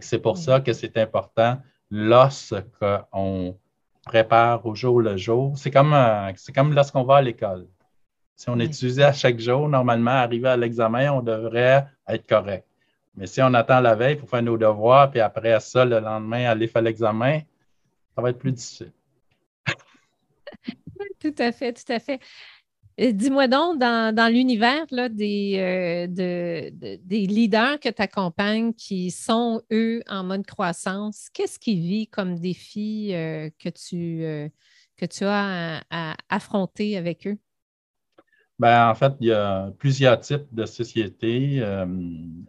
C'est 0.00 0.18
pour 0.18 0.38
ça 0.38 0.60
que 0.60 0.72
c'est 0.72 0.96
important 0.96 1.58
lorsqu'on 1.90 3.56
prépare 4.04 4.64
au 4.66 4.74
jour 4.74 5.00
le 5.00 5.16
jour. 5.16 5.56
C'est 5.56 5.70
comme, 5.70 5.92
euh, 5.92 6.32
comme 6.54 6.74
lorsqu'on 6.74 7.04
va 7.04 7.16
à 7.16 7.22
l'école. 7.22 7.66
Si 8.36 8.48
on 8.48 8.58
étudie 8.58 9.02
à 9.02 9.12
chaque 9.12 9.38
jour, 9.38 9.68
normalement, 9.68 10.10
arrivé 10.10 10.48
à 10.48 10.56
l'examen, 10.56 11.12
on 11.12 11.22
devrait 11.22 11.86
être 12.08 12.26
correct. 12.26 12.66
Mais 13.16 13.26
si 13.26 13.40
on 13.42 13.54
attend 13.54 13.80
la 13.80 13.94
veille 13.94 14.16
pour 14.16 14.28
faire 14.28 14.42
nos 14.42 14.56
devoirs, 14.56 15.10
puis 15.10 15.20
après 15.20 15.58
ça, 15.60 15.84
le 15.84 16.00
lendemain, 16.00 16.46
aller 16.46 16.66
faire 16.66 16.82
l'examen, 16.82 17.40
ça 18.14 18.22
va 18.22 18.30
être 18.30 18.38
plus 18.38 18.52
difficile. 18.52 18.92
tout 21.20 21.34
à 21.38 21.52
fait, 21.52 21.72
tout 21.72 21.92
à 21.92 21.98
fait. 21.98 22.20
Euh, 23.00 23.12
dis-moi 23.12 23.48
donc, 23.48 23.78
dans, 23.78 24.32
l'univers 24.32 24.86
des, 25.10 25.56
euh, 25.58 26.06
des 26.08 27.26
leaders 27.26 27.80
que 27.80 27.88
tu 27.88 28.02
accompagnes 28.02 28.72
qui 28.72 29.10
sont, 29.10 29.62
eux, 29.72 30.00
en 30.08 30.22
mode 30.22 30.46
croissance, 30.46 31.28
qu'est-ce 31.32 31.58
qui 31.58 31.76
vit 31.80 32.06
comme 32.06 32.38
défi 32.38 33.10
euh, 33.12 33.50
que, 33.58 33.68
tu, 33.68 34.50
que 34.96 35.06
tu 35.06 35.24
as 35.24 35.82
à 35.90 36.16
affronter 36.28 36.96
avec 36.96 37.26
eux? 37.26 37.38
Ben, 38.58 38.88
en 38.88 38.94
fait, 38.94 39.12
il 39.20 39.28
y 39.28 39.32
a 39.32 39.70
plusieurs 39.78 40.20
types 40.20 40.46
de 40.52 40.64
sociétés. 40.64 41.58
Euh, 41.60 41.86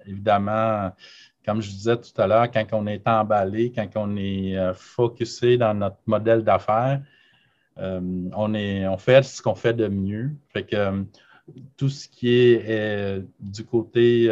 évidemment, 0.05 0.91
comme 1.45 1.62
je 1.62 1.69
disais 1.69 1.97
tout 1.97 2.21
à 2.21 2.27
l'heure, 2.27 2.51
quand 2.51 2.65
on 2.74 2.85
est 2.88 3.07
emballé, 3.07 3.71
quand 3.71 3.88
on 3.95 4.15
est 4.15 4.55
euh, 4.55 4.74
focusé 4.74 5.57
dans 5.57 5.74
notre 5.74 5.97
modèle 6.05 6.43
d'affaires, 6.43 7.01
euh, 7.77 8.00
on, 8.35 8.53
on 8.53 8.97
fait 8.97 9.24
ce 9.24 9.41
qu'on 9.41 9.55
fait 9.55 9.74
de 9.74 9.88
mieux. 9.88 10.31
Fait 10.50 10.63
que 10.63 11.05
tout 11.77 11.89
ce 11.89 12.07
qui 12.07 12.29
est, 12.29 13.24
du 13.39 13.65
côté 13.65 14.29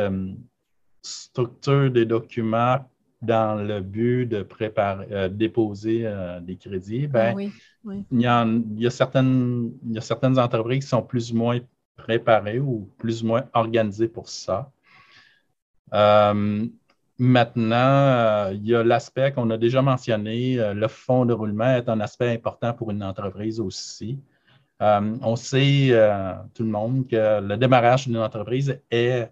structure 1.01 1.92
des 1.92 2.06
documents 2.06 2.80
dans 3.24 3.56
le 3.56 3.82
but 3.82 4.25
de 4.25 4.44
préparer, 4.44 5.30
déposer 5.30 6.12
des 6.42 6.56
crédits, 6.58 7.08
ben, 7.08 7.36
ah 7.38 7.96
il, 8.12 8.22
y 8.22 8.27
a, 8.27 8.89
certaines, 8.89 9.72
il 9.86 9.94
y 9.94 9.98
a 9.98 10.01
certaines 10.01 10.39
entreprises 10.39 10.84
qui 10.84 10.89
sont 10.89 11.01
plus 11.01 11.32
ou 11.32 11.38
moins 11.38 11.60
préparées 11.96 12.60
ou 12.60 12.89
plus 12.98 13.24
ou 13.24 13.27
moins 13.27 13.46
organisées 13.53 14.08
pour 14.08 14.30
ça. 14.30 14.72
Euh, 15.94 16.65
maintenant, 17.18 17.75
euh, 17.75 18.51
il 18.53 18.68
y 18.68 18.75
a 18.75 18.84
l'aspect 18.84 19.32
qu'on 19.32 19.50
a 19.51 19.58
déjà 19.58 19.82
mentionné, 19.82 20.60
euh, 20.60 20.74
le 20.74 20.88
fonds 20.88 21.25
de 21.25 21.34
roulement 21.34 21.75
est 21.75 21.89
un 21.89 22.00
aspect 22.00 22.32
important 22.32 22.74
pour 22.74 22.92
une 22.92 23.03
entreprise 23.03 23.60
aussi. 23.60 24.20
on 24.80 25.36
sait, 25.36 25.92
tout 26.53 26.63
le 26.63 26.70
monde, 26.70 27.08
que 27.08 27.42
le 27.42 27.56
démarrage 27.58 28.08
d'une 28.08 28.18
entreprise 28.18 28.80
est 28.92 29.30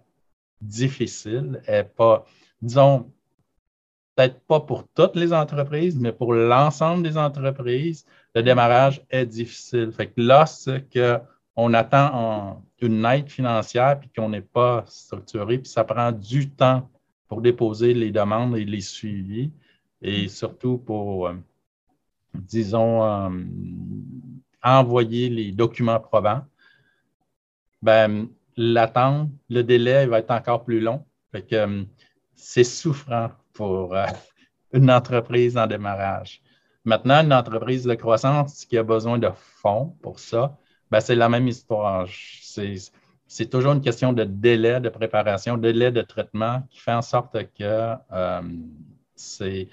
difficile, 0.62 1.60
est 1.66 1.84
pas, 1.84 2.24
disons, 2.62 3.10
peut-être 4.14 4.40
pas 4.40 4.60
pour 4.60 4.86
toutes 4.94 5.16
les 5.16 5.32
entreprises, 5.32 5.98
mais 5.98 6.12
pour 6.12 6.34
l'ensemble 6.34 7.02
des 7.02 7.16
entreprises, 7.16 8.04
le 8.34 8.42
démarrage 8.42 9.02
est 9.10 9.26
difficile. 9.26 9.90
Fait 9.92 10.06
que 10.06 10.20
lorsqu'on 10.20 11.74
attend 11.74 12.62
une 12.80 13.04
aide 13.04 13.28
financière 13.28 13.98
puis 14.00 14.10
qu'on 14.14 14.28
n'est 14.28 14.40
pas 14.40 14.84
structuré, 14.86 15.58
puis 15.58 15.70
ça 15.70 15.84
prend 15.84 16.12
du 16.12 16.50
temps 16.50 16.88
pour 17.28 17.40
déposer 17.40 17.94
les 17.94 18.10
demandes 18.10 18.56
et 18.56 18.64
les 18.64 18.80
suivis, 18.80 19.50
et 20.02 20.28
surtout 20.28 20.78
pour, 20.78 21.28
euh, 21.28 21.34
disons, 22.34 23.04
euh, 23.04 23.30
envoyer 24.62 25.30
les 25.30 25.52
documents 25.52 26.00
probants, 26.00 26.44
ben, 27.80 28.28
l'attente, 28.56 29.30
le 29.48 29.62
délai 29.62 30.06
va 30.06 30.18
être 30.18 30.30
encore 30.30 30.64
plus 30.64 30.80
long. 30.80 31.04
Fait 31.30 31.42
que 31.42 31.54
euh, 31.54 31.84
c'est 32.34 32.64
souffrant 32.64 33.30
pour 33.54 33.94
euh, 33.94 34.06
une 34.72 34.90
entreprise 34.90 35.56
en 35.56 35.66
démarrage. 35.66 36.42
Maintenant, 36.84 37.22
une 37.22 37.32
entreprise 37.32 37.84
de 37.84 37.94
croissance 37.94 38.64
qui 38.64 38.76
a 38.76 38.82
besoin 38.82 39.18
de 39.18 39.30
fonds 39.34 39.96
pour 40.02 40.18
ça, 40.18 40.56
ben, 40.90 41.00
c'est 41.00 41.14
la 41.14 41.28
même 41.28 41.46
histoire. 41.46 42.06
C'est 43.26 43.46
toujours 43.48 43.72
une 43.72 43.80
question 43.80 44.12
de 44.12 44.24
délai 44.24 44.80
de 44.80 44.88
préparation, 44.88 45.56
délai 45.56 45.90
de 45.90 46.02
traitement 46.02 46.62
qui 46.70 46.80
fait 46.80 46.92
en 46.92 47.02
sorte 47.02 47.36
que 47.54 47.94
euh, 48.12 48.42
c'est. 49.14 49.68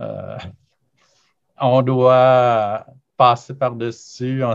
Euh, 0.00 0.38
on 1.60 1.82
doit 1.82 2.86
passer 3.16 3.54
par-dessus 3.54 4.42
une 4.42 4.54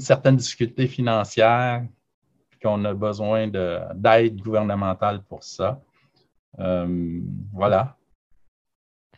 certaine 0.00 0.36
difficulté 0.36 0.86
financière, 0.86 1.84
qu'on 2.62 2.84
a 2.84 2.94
besoin 2.94 3.48
d'aide 3.48 4.40
gouvernementale 4.40 5.22
pour 5.22 5.44
ça. 5.44 5.80
Euh, 6.58 7.20
voilà. 7.52 7.96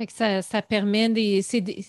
ça, 0.08 0.62
permet 0.62 1.08
des. 1.08 1.44
Il 1.54 1.84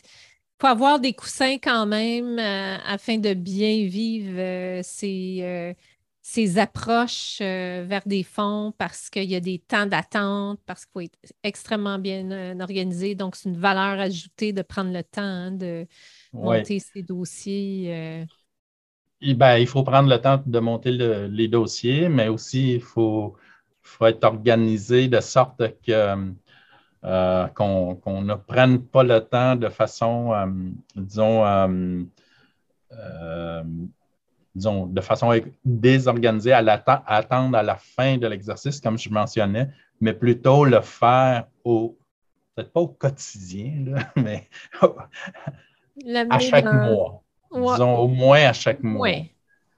faut 0.59 0.67
avoir 0.67 0.99
des 0.99 1.13
coussins 1.13 1.57
quand 1.57 1.85
même 1.85 2.37
euh, 2.37 2.77
afin 2.85 3.17
de 3.17 3.33
bien 3.33 3.85
vivre 3.85 4.37
euh, 4.37 4.81
ces, 4.83 6.57
approches 6.59 7.39
vers 7.39 8.03
des 8.05 8.23
fonds 8.23 8.73
parce 8.77 9.09
qu'il 9.09 9.23
y 9.23 9.35
a 9.35 9.39
des 9.39 9.59
temps 9.59 9.87
d'attente, 9.87 10.59
parce 10.65 10.85
qu'il 10.85 10.91
faut 10.93 11.01
être 11.01 11.17
extrêmement 11.43 11.97
bien 11.97 12.59
organisé. 12.59 13.15
Donc, 13.15 13.35
c'est 13.35 13.49
une 13.49 13.57
valeur 13.57 13.99
ajoutée 13.99 14.53
de 14.53 14.61
prendre 14.61 14.93
le 14.93 15.03
temps 15.03 15.21
hein, 15.21 15.51
de 15.51 15.87
monter 16.31 16.79
ces 16.79 17.01
dossiers. 17.01 18.27
Ben, 19.21 19.57
il 19.57 19.67
faut 19.67 19.83
prendre 19.83 20.09
le 20.09 20.19
temps 20.19 20.41
de 20.45 20.59
monter 20.59 20.91
les 20.91 21.47
dossiers, 21.47 22.09
mais 22.09 22.27
aussi 22.27 22.73
il 22.73 22.81
faut 22.81 23.35
faut 23.81 24.05
être 24.05 24.23
organisé 24.23 25.07
de 25.07 25.19
sorte 25.19 25.63
que 25.85 26.33
euh, 27.03 27.47
qu'on 27.47 28.21
ne 28.21 28.35
prenne 28.35 28.79
pas 28.79 29.01
le 29.01 29.21
temps 29.21 29.55
de 29.55 29.69
façon, 29.69 30.33
euh, 30.33 30.45
disons, 30.95 31.43
euh, 31.43 32.03
disons, 34.53 34.85
de 34.85 35.01
façon 35.01 35.33
désorganisée 35.65 36.53
à, 36.53 36.59
attendre 37.07 37.57
à 37.57 37.63
la 37.63 37.75
fin 37.75 38.17
de 38.17 38.27
l'exercice, 38.27 38.79
comme 38.79 38.99
je 38.99 39.09
mentionnais, 39.09 39.69
mais 39.99 40.13
plutôt 40.13 40.63
le 40.63 40.79
faire 40.81 41.47
au, 41.63 41.97
peut-être 42.53 42.71
pas 42.71 42.81
au 42.81 42.89
quotidien, 42.89 43.95
mais 44.15 44.47
à 46.29 46.37
chaque 46.37 46.71
mois. 46.71 47.23
Disons, 47.51 47.97
au 47.97 48.07
moins 48.07 48.45
à 48.45 48.53
chaque 48.53 48.83
mois. 48.83 49.07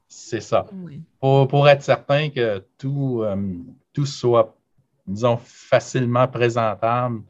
C'est 0.10 0.42
ça. 0.42 0.66
Pour, 1.22 1.48
pour, 1.48 1.70
être 1.70 1.82
certain 1.82 2.30
que 2.30 2.62
tout, 2.78 3.24
tout 3.94 4.06
soit, 4.06 4.58
disons, 5.08 5.38
facilement 5.38 6.28
présentable, 6.28 7.22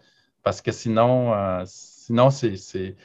parce 0.41 0.61
que 0.61 0.71
sinon, 0.71 1.33
euh, 1.33 1.63
sinon 1.65 2.29
c'est 2.29 2.95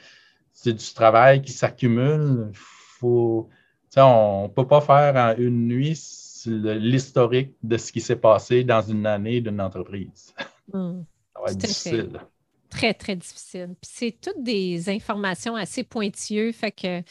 du 0.65 0.93
travail 0.93 1.41
qui 1.41 1.51
s'accumule. 1.51 2.51
Faut, 2.53 3.49
on 3.95 4.43
ne 4.43 4.47
peut 4.53 4.67
pas 4.67 4.81
faire 4.81 5.15
en 5.15 5.37
une 5.37 5.67
nuit 5.67 5.97
l'historique 6.45 7.53
de 7.63 7.77
ce 7.77 7.91
qui 7.91 8.01
s'est 8.01 8.15
passé 8.15 8.63
dans 8.63 8.81
une 8.81 9.05
année 9.05 9.41
d'une 9.41 9.61
entreprise. 9.61 10.33
Hmm. 10.71 11.01
Ça 11.33 11.41
va 11.41 11.51
être 11.51 11.57
difficile. 11.57 12.19
Très, 12.69 12.93
très 12.93 13.15
difficile. 13.15 13.75
Puis 13.81 13.91
c'est 13.91 14.17
toutes 14.21 14.43
des 14.43 14.87
informations 14.87 15.55
assez 15.55 15.83
pointueuses, 15.83 16.53
fait 16.53 16.71
que 16.71 17.01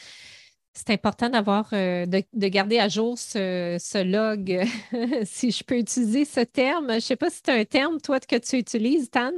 c'est 0.79 0.93
important 0.93 1.29
d'avoir, 1.29 1.69
euh, 1.73 2.05
de, 2.05 2.47
garder 2.47 2.79
à 2.79 2.87
jour 2.87 3.17
ce, 3.17 4.03
log, 4.03 4.65
si 5.23 5.51
je 5.51 5.63
peux 5.63 5.77
utiliser 5.77 6.23
ce 6.23 6.39
terme. 6.39 6.89
Je 6.89 6.95
ne 6.95 6.99
sais 6.99 7.15
pas 7.17 7.29
si 7.29 7.41
c'est 7.43 7.59
un 7.59 7.65
terme, 7.65 7.99
toi, 7.99 8.19
que 8.19 8.37
tu 8.37 8.57
utilises, 8.57 9.09
Tan. 9.09 9.33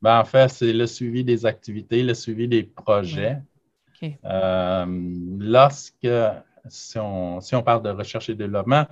Ben, 0.00 0.20
en 0.20 0.24
fait, 0.24 0.48
c'est 0.48 0.72
le 0.72 0.86
suivi 0.86 1.24
des 1.24 1.44
activités, 1.44 2.02
le 2.02 2.14
suivi 2.14 2.46
des 2.46 2.62
projets. 2.62 3.38
Euh, 4.24 4.86
lorsque, 5.40 6.08
si 6.68 6.98
on, 6.98 7.40
si 7.40 7.54
on 7.56 7.62
parle 7.62 7.82
de 7.82 7.90
recherche 7.90 8.28
et 8.28 8.34
développement, 8.36 8.86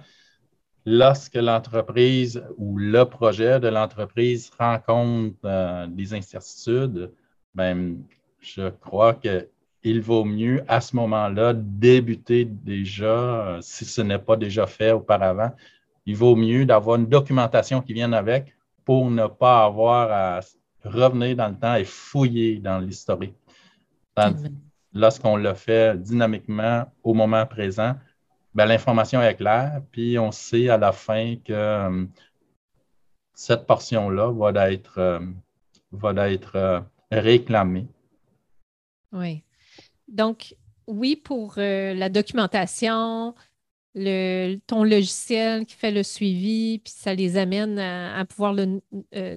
lorsque 0.84 1.36
l'entreprise 1.36 2.42
ou 2.56 2.76
le 2.76 3.04
projet 3.04 3.60
de 3.60 3.68
l'entreprise 3.68 4.50
rencontre 4.58 5.36
euh, 5.44 5.86
des 5.86 6.12
incertitudes, 6.12 7.12
ben, 7.54 8.02
je 8.40 8.68
crois 8.68 9.14
qu'il 9.84 10.00
vaut 10.00 10.24
mieux 10.24 10.64
à 10.66 10.80
ce 10.80 10.96
moment-là 10.96 11.52
débuter 11.54 12.46
déjà, 12.46 13.06
euh, 13.06 13.60
si 13.60 13.84
ce 13.84 14.00
n'est 14.00 14.18
pas 14.18 14.36
déjà 14.36 14.66
fait 14.66 14.92
auparavant, 14.92 15.52
il 16.06 16.16
vaut 16.16 16.36
mieux 16.36 16.64
d'avoir 16.64 16.96
une 16.96 17.06
documentation 17.06 17.82
qui 17.82 17.92
vienne 17.92 18.14
avec 18.14 18.54
pour 18.86 19.10
ne 19.10 19.26
pas 19.26 19.64
avoir 19.64 20.10
à 20.10 20.40
revenir 20.84 21.36
dans 21.36 21.48
le 21.48 21.56
temps 21.56 21.74
et 21.74 21.84
fouiller 21.84 22.60
dans 22.60 22.78
l'historique. 22.78 23.34
Lorsqu'on 24.94 25.36
le 25.36 25.52
fait 25.54 26.00
dynamiquement 26.00 26.86
au 27.02 27.12
moment 27.12 27.44
présent, 27.46 27.94
ben, 28.54 28.66
l'information 28.66 29.20
est 29.20 29.34
claire, 29.34 29.82
puis 29.90 30.18
on 30.18 30.30
sait 30.30 30.68
à 30.68 30.78
la 30.78 30.92
fin 30.92 31.34
que 31.44 31.52
euh, 31.52 32.06
cette 33.34 33.66
portion-là 33.66 34.30
va 34.32 34.70
être, 34.70 34.98
euh, 34.98 35.20
va 35.90 36.30
être 36.30 36.56
euh, 36.56 36.80
réclamée. 37.10 37.88
Oui. 39.12 39.42
Donc, 40.08 40.54
oui, 40.86 41.16
pour 41.16 41.54
la 41.56 42.08
documentation, 42.08 43.34
le, 43.94 44.56
ton 44.66 44.84
logiciel 44.84 45.64
qui 45.64 45.74
fait 45.74 45.90
le 45.90 46.02
suivi, 46.02 46.80
puis 46.80 46.92
ça 46.94 47.14
les 47.14 47.36
amène 47.36 47.78
à, 47.78 48.24
pouvoir 48.26 48.54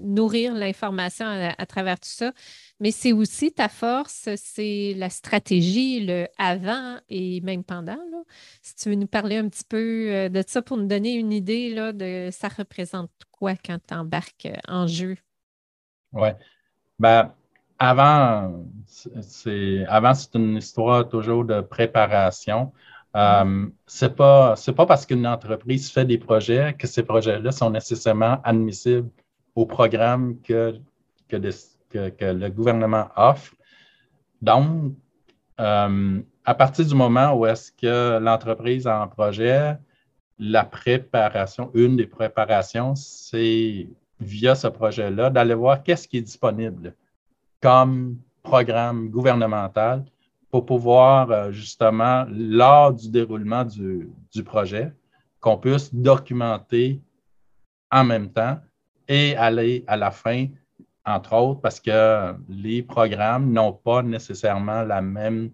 nourrir 0.01 0.53
l'information 0.53 1.25
à, 1.25 1.65
travers 1.65 1.99
tout 1.99 2.09
ça 2.09 2.33
mais 2.79 2.91
c'est 2.91 3.11
aussi 3.11 3.51
ta 3.51 3.69
force, 3.69 4.29
c'est 4.35 4.93
la 4.95 5.09
stratégie, 5.09 6.05
le 6.05 6.27
avant 6.37 6.99
et 7.09 7.41
même 7.41 7.63
pendant. 7.63 7.97
Si 8.61 8.75
tu 8.75 8.89
veux 8.89 8.95
nous 8.95 9.07
parler 9.07 9.37
un 9.37 9.49
petit 9.49 9.63
peu 9.63 10.11
euh, 10.11 10.29
de 10.29 10.43
ça 10.45 10.61
pour 10.61 10.77
nous 10.77 10.87
donner 10.87 11.13
une 11.13 11.33
idée 11.33 11.73
là, 11.73 11.91
de 11.91 12.29
ça 12.31 12.49
représente 12.49 13.11
quoi 13.31 13.55
quand 13.55 13.79
tu 13.85 13.93
embarques 13.93 14.45
euh, 14.45 14.57
en 14.67 14.85
jeu? 14.85 15.17
Oui. 16.13 16.29
Ben, 16.99 17.33
avant, 17.79 18.65
c'est 18.85 19.85
avant, 19.87 20.13
c'est 20.13 20.35
une 20.35 20.57
histoire 20.57 21.07
toujours 21.07 21.45
de 21.45 21.61
préparation. 21.61 22.71
Mm-hmm. 23.15 23.71
c'est 23.87 24.15
pas 24.15 24.55
c'est 24.55 24.73
pas 24.73 24.85
parce 24.85 25.05
qu'une 25.05 25.25
entreprise 25.25 25.89
fait 25.89 26.05
des 26.05 26.19
projets 26.19 26.75
que 26.77 26.85
ces 26.85 27.01
projets-là 27.01 27.51
sont 27.51 27.71
nécessairement 27.71 28.39
admissibles 28.43 29.09
au 29.55 29.65
programme 29.65 30.39
que, 30.41 30.75
que 31.27 31.37
des, 31.37 31.49
que, 31.89 32.25
le 32.25 32.49
gouvernement 32.49 33.07
offre. 33.15 33.55
Donc, 34.41 34.93
euh, 35.59 36.21
à 36.45 36.53
partir 36.53 36.85
du 36.85 36.93
moment 36.93 37.33
où 37.33 37.45
est-ce 37.47 37.71
que 37.71 38.19
l'entreprise 38.19 38.85
a 38.85 39.01
un 39.01 39.07
projet, 39.07 39.77
la 40.37 40.63
préparation, 40.63 41.71
une 41.73 41.95
des 41.95 42.05
préparations, 42.05 42.93
c'est 42.95 43.89
via 44.19 44.53
ce 44.53 44.67
projet-là 44.67 45.31
d'aller 45.31 45.55
voir 45.55 45.81
qu'est-ce 45.81 46.07
qui 46.07 46.17
est 46.17 46.21
disponible 46.21 46.95
comme 47.61 48.17
programme 48.43 49.09
gouvernemental 49.09 50.05
pour 50.51 50.65
pouvoir 50.65 51.31
euh, 51.31 51.51
justement, 51.51 52.25
lors 52.29 52.93
du 52.93 53.09
déroulement 53.09 53.65
du, 53.65 54.09
du 54.33 54.43
projet, 54.43 54.93
qu'on 55.39 55.57
puisse 55.57 55.93
documenter 55.93 57.01
en 57.91 58.03
même 58.03 58.31
temps 58.31 58.57
et 59.07 59.35
aller 59.35 59.83
à 59.87 59.97
la 59.97 60.11
fin 60.11 60.47
entre 61.05 61.33
autres 61.33 61.61
parce 61.61 61.79
que 61.79 62.33
les 62.49 62.83
programmes 62.83 63.51
n'ont 63.51 63.73
pas 63.73 64.03
nécessairement 64.03 64.83
la 64.83 65.01
même, 65.01 65.51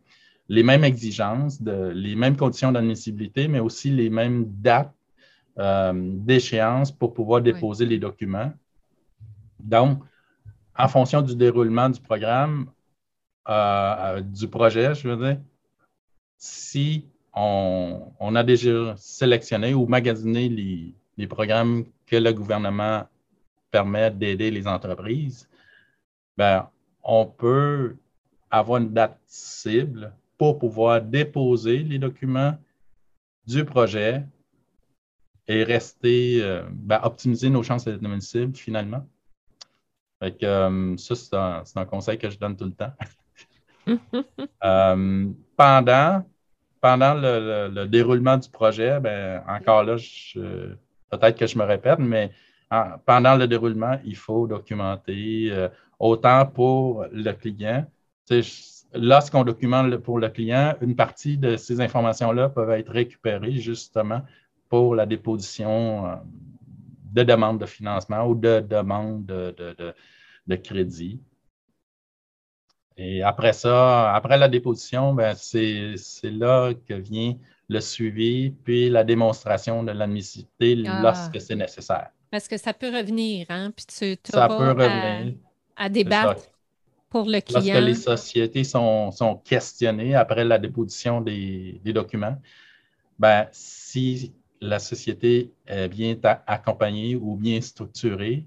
les 0.49 0.63
mêmes 0.63 0.83
exigences, 0.83 1.61
de, 1.61 1.91
les 1.93 2.15
mêmes 2.15 2.35
conditions 2.35 2.71
d'admissibilité, 2.71 3.47
mais 3.47 3.59
aussi 3.59 3.91
les 3.91 4.09
mêmes 4.09 4.45
dates 4.47 4.93
euh, 5.59 5.93
d'échéance 5.95 6.91
pour 6.91 7.13
pouvoir 7.13 7.41
déposer 7.41 7.85
les 7.85 7.99
documents. 7.99 8.51
Donc, 9.59 9.99
en 10.77 10.87
fonction 10.87 11.21
du 11.21 11.35
déroulement 11.35 11.89
du 11.89 11.99
programme, 12.01 12.71
euh, 13.49 14.17
euh, 14.17 14.21
du 14.21 14.47
projet, 14.47 14.95
je 14.95 15.09
veux 15.09 15.17
dire, 15.17 15.41
si 16.37 17.05
on, 17.33 18.35
a 18.35 18.43
déjà 18.43 18.95
sélectionné 18.97 19.73
ou 19.73 19.85
magasiné 19.85 20.49
les, 20.49 21.27
programmes 21.27 21.85
que 22.05 22.15
le 22.15 22.31
gouvernement 22.33 23.07
permettre 23.71 24.17
d'aider 24.17 24.51
les 24.51 24.67
entreprises, 24.67 25.49
ben, 26.37 26.69
on 27.03 27.25
peut 27.25 27.95
avoir 28.51 28.81
une 28.81 28.93
date 28.93 29.19
cible 29.25 30.13
pour 30.37 30.59
pouvoir 30.59 31.01
déposer 31.01 31.79
les 31.79 31.99
documents 31.99 32.57
du 33.47 33.65
projet 33.65 34.23
et 35.47 35.63
rester, 35.63 36.41
euh, 36.41 36.63
ben, 36.71 36.99
optimiser 37.03 37.49
nos 37.49 37.63
chances 37.63 37.85
d'être 37.85 38.03
admissibles 38.03 38.55
finalement. 38.55 39.05
Euh, 40.43 40.97
ça, 40.97 41.63
c'est 41.65 41.77
un, 41.77 41.85
conseil 41.85 42.17
que 42.17 42.29
je 42.29 42.37
donne 42.37 42.55
tout 42.55 42.65
le 42.65 42.73
temps. 42.73 42.93
Euh, 44.63 45.27
pendant 45.57 46.23
pendant 46.83 47.13
le, 47.13 47.85
déroulement 47.85 48.37
du 48.37 48.49
projet, 48.49 48.99
ben, 48.99 49.41
encore 49.47 49.83
là, 49.83 49.95
peut-être 51.09 51.37
que 51.37 51.47
je 51.47 51.57
me 51.57 51.63
répète, 51.63 51.99
mais 51.99 52.31
pendant 53.05 53.35
le 53.35 53.47
déroulement, 53.47 53.97
il 54.03 54.17
faut 54.17 54.47
documenter 54.47 55.47
euh, 55.51 55.69
autant 55.97 56.45
pour 56.45 57.05
le 57.11 57.31
client. 57.31 57.85
Lorsqu'on 58.93 59.45
documente 59.45 59.95
pour 59.97 60.19
le 60.19 60.27
client, 60.27 60.75
une 60.81 60.95
partie 60.95 61.37
de 61.37 61.55
ces 61.55 61.79
informations-là 61.79 62.49
peuvent 62.49 62.71
être 62.71 62.91
récupérées 62.91 63.55
justement 63.55 64.21
pour 64.67 64.93
la 64.93 65.05
déposition 65.05 66.19
de 67.13 67.23
demande 67.23 67.59
de 67.59 67.65
financement 67.65 68.25
ou 68.25 68.35
de 68.35 68.59
demande 68.59 69.25
de, 69.25 70.55
crédit. 70.55 71.21
Et 72.97 73.23
après 73.23 73.53
ça, 73.53 74.13
après 74.13 74.37
la 74.37 74.47
déposition, 74.47 75.13
ben, 75.13 75.35
c'est 75.35 75.95
là 76.23 76.73
que 76.73 76.93
vient 76.93 77.35
le 77.69 77.79
suivi 77.79 78.51
puis 78.51 78.89
la 78.89 79.03
démonstration 79.03 79.83
de 79.83 79.91
l'admissibilité 79.91 80.83
ah. 80.87 80.99
lorsque 81.01 81.39
c'est 81.39 81.55
nécessaire. 81.55 82.09
Parce 82.29 82.47
que 82.47 82.57
ça 82.57 82.73
peut 82.73 82.89
revenir, 82.95 83.45
hein? 83.49 83.71
Puis 83.75 83.85
tu, 83.85 84.31
ça 84.31 84.47
peut 84.47 84.71
revenir. 84.71 85.35
À, 85.75 85.89
débattre 85.89 86.41
pour 87.09 87.25
le 87.25 87.39
client. 87.41 87.75
Lorsque 87.75 87.85
les 87.85 87.95
sociétés 87.95 88.63
sont, 88.63 89.41
questionnées 89.45 90.15
après 90.15 90.43
la 90.43 90.57
déposition 90.57 91.21
des, 91.21 91.79
documents, 91.85 92.37
ben, 93.19 93.47
si 93.51 94.33
la 94.63 94.79
société 94.79 95.53
est 95.67 95.89
bien 95.89 96.15
accompagnée 96.47 97.15
ou 97.15 97.35
bien 97.35 97.59
structurée, 97.61 98.45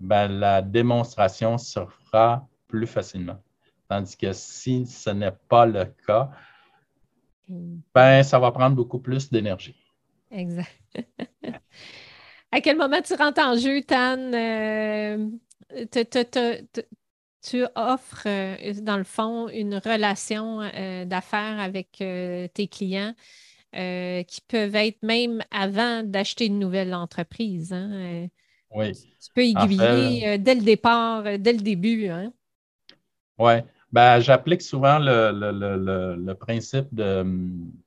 ben, 0.00 0.28
la 0.28 0.60
démonstration 0.60 1.56
se 1.56 1.80
fera 1.86 2.48
plus 2.66 2.86
facilement. 2.86 3.40
Tandis 3.88 4.16
que 4.16 4.32
si 4.32 4.86
ce 4.86 5.10
n'est 5.10 5.36
pas 5.48 5.64
le 5.66 5.84
cas, 6.06 6.30
ben, 7.94 8.22
ça 8.22 8.38
va 8.38 8.50
prendre 8.50 8.74
beaucoup 8.74 8.98
plus 8.98 9.30
d'énergie. 9.30 9.76
Exact. 10.30 10.70
À 12.50 12.60
quel 12.60 12.76
moment 12.76 13.00
tu 13.00 13.14
rentres 13.14 13.40
en 13.40 13.56
jeu, 13.56 13.82
Tan? 13.82 14.18
Euh, 14.34 15.28
tu 17.42 17.64
offres, 17.74 18.22
euh, 18.26 18.74
dans 18.82 18.98
le 18.98 19.04
fond, 19.04 19.48
une 19.48 19.76
relation 19.76 20.60
euh, 20.60 21.04
d'affaires 21.04 21.58
avec 21.60 21.92
tes 21.92 22.68
clients 22.68 23.14
qui 23.72 24.40
peuvent 24.48 24.74
être 24.74 25.02
même 25.02 25.42
avant 25.50 26.02
d'acheter 26.02 26.46
une 26.46 26.58
nouvelle 26.58 26.94
entreprise. 26.94 27.72
Hein, 27.72 28.28
oui. 28.74 28.92
Tu 28.92 29.30
peux 29.34 29.42
aiguiller 29.42 30.38
dès 30.38 30.54
le 30.54 30.62
départ, 30.62 31.22
dès 31.38 31.52
le 31.52 31.60
début. 31.60 32.08
Hein? 32.08 32.32
Oui. 33.38 33.54
Ben, 33.92 34.20
J'applique 34.20 34.62
souvent 34.62 34.98
le, 34.98 36.32
principe 36.34 36.86
de, 36.92 37.24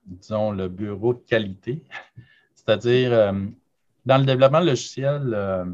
disons, 0.06 0.52
le 0.52 0.68
bureau 0.68 1.14
de 1.14 1.24
qualité. 1.28 1.84
C'est-à-dire, 2.56 3.34
dans 4.06 4.18
le 4.18 4.26
développement 4.26 4.60
logiciel, 4.60 5.32
euh, 5.34 5.66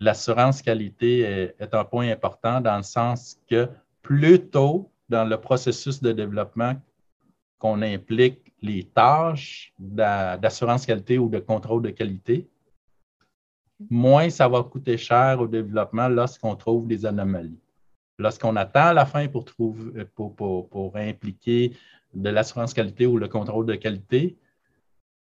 l'assurance 0.00 0.62
qualité 0.62 1.20
est, 1.58 1.74
un 1.74 1.84
point 1.84 2.10
important 2.10 2.60
dans 2.60 2.76
le 2.76 2.82
sens 2.82 3.38
que 3.48 3.68
plus 4.02 4.40
tôt 4.48 4.90
dans 5.08 5.24
le 5.24 5.40
processus 5.40 6.02
de 6.02 6.12
développement 6.12 6.74
qu'on 7.58 7.82
implique 7.82 8.45
les 8.66 8.84
tâches 8.84 9.72
d'assurance 9.78 10.84
qualité 10.86 11.18
ou 11.18 11.28
de 11.28 11.38
contrôle 11.38 11.82
de 11.82 11.90
qualité, 11.90 12.48
moins 13.90 14.30
ça 14.30 14.48
va 14.48 14.62
coûter 14.62 14.96
cher 14.96 15.40
au 15.40 15.46
développement 15.46 16.08
lorsqu'on 16.08 16.56
trouve 16.56 16.86
des 16.86 17.06
anomalies. 17.06 17.60
Lorsqu'on 18.18 18.56
attend 18.56 18.92
la 18.92 19.04
fin 19.04 19.28
pour, 19.28 19.44
trouver, 19.44 20.04
pour, 20.14 20.34
pour, 20.34 20.96
impliquer 20.96 21.72
de 22.14 22.30
l'assurance 22.30 22.72
qualité 22.72 23.06
ou 23.06 23.18
le 23.18 23.28
contrôle 23.28 23.66
de 23.66 23.74
qualité, 23.74 24.36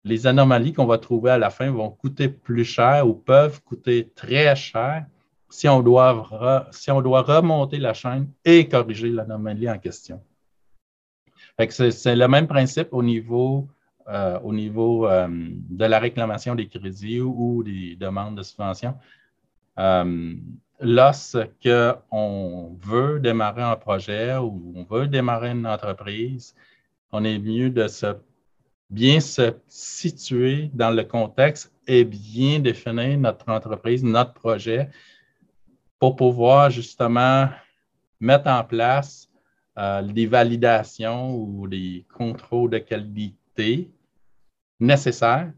les 0.03 0.27
anomalies 0.27 0.73
qu'on 0.73 0.85
va 0.85 0.97
trouver 0.97 1.31
à 1.31 1.37
la 1.37 1.49
fin 1.49 1.71
vont 1.71 1.89
coûter 1.89 2.27
plus 2.27 2.65
cher 2.65 3.07
ou 3.07 3.13
peuvent 3.13 3.61
coûter 3.63 4.09
très 4.15 4.55
cher 4.55 5.05
si 5.49 5.69
on 5.69 5.81
doit 5.81 6.11
remonter 6.11 7.77
la 7.77 7.93
chaîne 7.93 8.27
et 8.43 8.67
corriger 8.67 9.09
l'anomalie 9.09 9.69
en 9.69 9.77
question. 9.77 10.21
C'est 11.57 12.15
le 12.15 12.27
même 12.27 12.47
principe 12.47 12.89
au 12.91 13.03
niveau, 13.03 13.67
euh, 14.07 14.39
au 14.39 14.53
niveau 14.53 15.07
euh, 15.07 15.27
de 15.29 15.85
la 15.85 15.99
réclamation 15.99 16.55
des 16.55 16.67
crédits 16.67 17.21
ou, 17.21 17.63
des 17.63 17.95
demandes 17.95 18.37
de 18.37 18.43
subvention. 18.43 18.95
Euh, 19.77 20.35
lorsqu'on 20.79 22.77
veut 22.79 23.19
démarrer 23.19 23.63
un 23.63 23.75
projet 23.75 24.35
ou 24.37 24.73
on 24.75 24.83
veut 24.83 25.07
démarrer 25.07 25.51
une 25.51 25.67
entreprise, 25.67 26.55
on 27.11 27.23
est 27.23 27.39
mieux 27.39 27.69
de 27.69 27.87
bien 28.89 29.19
se 29.19 29.53
situer 29.67 30.69
dans 30.73 30.91
le 30.91 31.03
contexte 31.03 31.71
et 31.87 32.03
bien 32.03 32.59
définir 32.59 33.17
notre 33.17 33.49
entreprise, 33.49 34.03
notre 34.03 34.33
projet 34.33 34.89
pour 35.99 36.15
pouvoir 36.15 36.69
justement 36.69 37.49
mettre 38.19 38.49
en 38.49 38.63
place 38.63 39.30
euh, 39.77 40.27
validations 40.27 41.35
ou 41.35 41.67
des 41.67 42.05
contrôles 42.13 42.71
de 42.71 42.77
qualité 42.79 43.89
nécessaires 44.79 45.51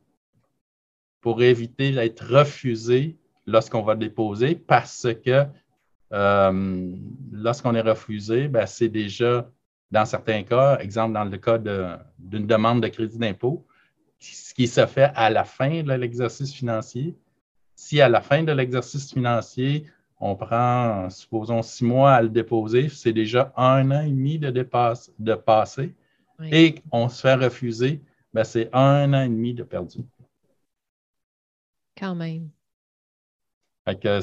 pour 1.22 1.42
éviter 1.42 1.92
d'être 1.92 2.26
refusé 2.26 3.18
lorsqu'on 3.48 3.82
va 3.82 3.96
déposer 3.96 4.56
parce 4.56 5.08
que 5.26 5.46
euh, 6.12 6.96
lorsqu'on 7.32 7.74
est 7.74 7.82
refusé, 7.82 8.48
ben, 8.48 8.66
c'est 8.66 8.90
déjà 8.90 9.50
dans 9.90 10.06
certains 10.06 10.44
cas, 10.44 10.78
exemple 10.80 11.14
dans 11.14 11.24
le 11.24 11.38
cas 11.38 11.58
d'une 11.58 12.48
demande 12.48 12.82
de 12.82 12.88
crédit 12.88 13.18
d'impôt, 13.18 13.66
ce 14.20 14.54
qui 14.54 14.68
se 14.68 14.86
fait 14.86 15.12
à 15.16 15.30
la 15.30 15.44
fin 15.44 15.84
de 15.84 15.94
l'exercice 15.94 16.54
financier. 16.54 17.16
Si 17.76 18.02
à 18.02 18.10
la 18.10 18.22
fin 18.22 18.44
de 18.44 18.52
l'exercice 18.52 19.12
financier, 19.12 19.86
on 20.24 20.36
prend, 20.36 21.10
supposons, 21.10 21.62
six 21.62 21.84
mois 21.84 22.14
à 22.14 22.22
le 22.22 22.30
déposer, 22.30 22.90
c'est 22.90 23.14
déjà 23.14 23.54
un 23.58 23.92
an 23.92 24.02
et 24.02 24.10
demi 24.10 24.40
de, 24.40 24.50
dépasse, 24.50 25.12
de 25.20 25.34
passé 25.36 25.96
et 26.52 26.76
on 26.92 27.10
se 27.10 27.22
fait 27.22 27.36
refuser, 27.36 28.02
ben 28.34 28.44
c'est 28.44 28.70
un 28.74 29.14
an 29.14 29.22
et 29.22 29.30
demi 29.30 29.54
de 29.54 29.64
perdu. 29.64 30.00
Quand 31.98 32.16
même. 32.16 32.50
Fait 33.86 34.00
que, 34.00 34.20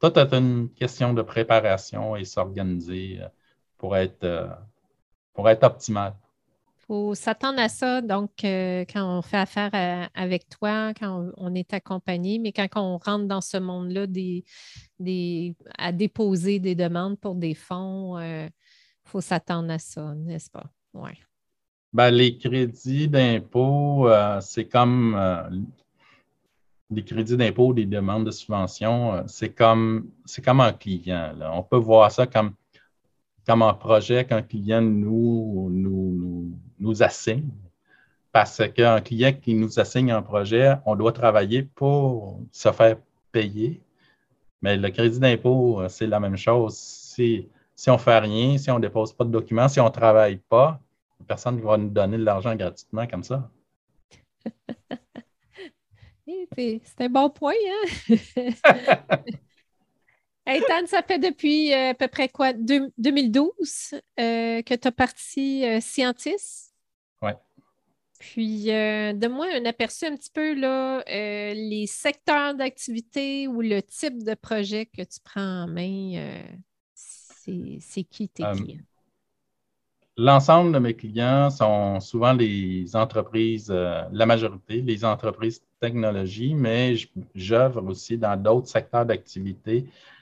tout 0.00 0.18
est 0.18 0.34
une 0.34 0.70
question 0.70 1.12
de 1.12 1.22
préparation 1.22 2.16
et 2.16 2.24
s'organiser. 2.24 3.20
Euh, 3.20 3.28
pour 3.80 3.96
être, 3.96 4.24
euh, 4.24 4.46
pour 5.32 5.48
être 5.48 5.64
optimal. 5.64 6.14
Faut 6.90 7.14
s'attendre 7.14 7.60
à 7.60 7.68
ça, 7.68 8.02
donc, 8.02 8.42
euh, 8.42 8.84
quand 8.92 9.18
on 9.18 9.22
fait 9.22 9.36
affaire 9.36 9.70
euh, 9.74 10.08
avec 10.12 10.48
toi, 10.48 10.92
quand 10.92 11.30
on, 11.36 11.54
est 11.54 11.72
accompagné, 11.72 12.40
mais 12.40 12.50
quand 12.50 12.66
on 12.74 12.98
rentre 12.98 13.26
dans 13.26 13.40
ce 13.40 13.58
monde-là, 13.58 14.08
des, 14.08 14.44
des, 14.98 15.54
à 15.78 15.92
déposer 15.92 16.58
des 16.58 16.74
demandes 16.74 17.16
pour 17.16 17.36
des 17.36 17.54
fonds, 17.54 18.18
il 18.18 18.50
faut 19.04 19.20
s'attendre 19.20 19.70
à 19.70 19.78
ça, 19.78 20.16
n'est-ce 20.16 20.50
pas? 20.50 20.68
Oui. 20.92 21.10
Ben, 21.92 22.10
les 22.10 22.36
crédits 22.36 23.06
d'impôt, 23.06 24.08
c'est 24.40 24.66
comme 24.66 25.16
les 26.90 27.04
crédits 27.04 27.36
d'impôt, 27.36 27.72
des 27.72 27.86
demandes 27.86 28.26
de 28.26 28.32
subvention, 28.32 29.22
c'est 29.28 29.54
comme, 29.54 30.10
comme 30.44 30.60
un 30.60 30.72
client. 30.72 31.36
On 31.54 31.62
peut 31.62 31.76
voir 31.76 32.10
ça 32.10 32.26
comme 32.26 32.54
comme 33.46 33.62
un 33.62 33.74
projet 33.74 34.24
qu'un 34.24 34.42
client 34.42 34.82
nous, 34.82 35.68
nous, 35.70 36.52
nous, 36.78 37.02
assigne. 37.02 37.50
Parce 38.32 38.62
qu'un 38.74 39.00
client 39.00 39.32
qui 39.32 39.54
nous 39.54 39.80
assigne 39.80 40.12
un 40.12 40.22
projet, 40.22 40.74
on 40.86 40.94
doit 40.94 41.12
travailler 41.12 41.62
pour 41.62 42.40
se 42.52 42.70
faire 42.70 42.96
payer. 43.32 43.82
Mais 44.62 44.76
le 44.76 44.90
crédit 44.90 45.18
d'impôt, 45.18 45.82
c'est 45.88 46.06
la 46.06 46.20
même 46.20 46.36
chose. 46.36 46.76
Si, 46.76 47.48
si 47.74 47.90
on 47.90 47.94
ne 47.94 47.98
fait 47.98 48.18
rien, 48.18 48.58
si 48.58 48.70
on 48.70 48.76
ne 48.76 48.82
dépose 48.82 49.12
pas 49.12 49.24
de 49.24 49.30
documents, 49.30 49.68
si 49.68 49.80
on 49.80 49.86
ne 49.86 49.90
travaille 49.90 50.36
pas, 50.36 50.80
personne 51.26 51.56
ne 51.56 51.62
va 51.62 51.76
nous 51.76 51.90
donner 51.90 52.18
de 52.18 52.24
l'argent 52.24 52.54
gratuitement 52.54 53.06
comme 53.06 53.24
ça. 53.24 53.50
c'est 56.56 56.80
un 57.00 57.08
bon 57.08 57.30
point, 57.30 57.54
hein? 58.08 58.16
Ethan, 60.46 60.86
ça 60.86 61.02
fait 61.02 61.18
depuis 61.18 61.72
euh, 61.72 61.90
à 61.90 61.94
peu 61.94 62.08
près 62.08 62.28
quoi, 62.28 62.52
2012 62.52 63.52
euh, 63.92 64.62
que 64.62 64.74
tu 64.74 64.88
as 64.88 64.92
parti 64.92 65.64
euh, 65.64 65.80
Scientis? 65.80 66.72
Oui. 67.22 67.32
Puis, 68.18 68.66
donne-moi 68.66 69.46
un 69.54 69.64
aperçu 69.64 70.04
un 70.04 70.14
petit 70.14 70.30
peu, 70.30 70.54
là, 70.54 71.02
les 71.06 71.86
secteurs 71.86 72.54
d'activité 72.54 73.48
ou 73.48 73.62
le 73.62 73.80
type 73.80 74.22
de 74.22 74.34
projet 74.34 74.84
que 74.84 75.00
tu 75.00 75.20
prends 75.24 75.62
en 75.62 75.66
main, 75.66 76.42
c'est 76.94 78.04
qui 78.04 78.28
tes 78.28 78.42
clients? 78.42 78.82
L'ensemble 80.18 80.72
de 80.72 80.78
mes 80.80 80.94
clients 80.94 81.48
sont 81.48 81.98
souvent 82.00 82.34
les 82.34 82.94
entreprises, 82.94 83.70
la 83.70 84.26
majorité, 84.26 84.82
les 84.82 85.02
entreprises 85.02 85.62
technologie, 85.80 86.54
mais 86.54 86.94
j'œuvre 87.34 87.84
aussi 87.86 88.16
dans 88.16 88.40
d'autres 88.40 88.68
secteurs 88.68 89.06
d'activité 89.06 89.86
euh, 89.86 90.19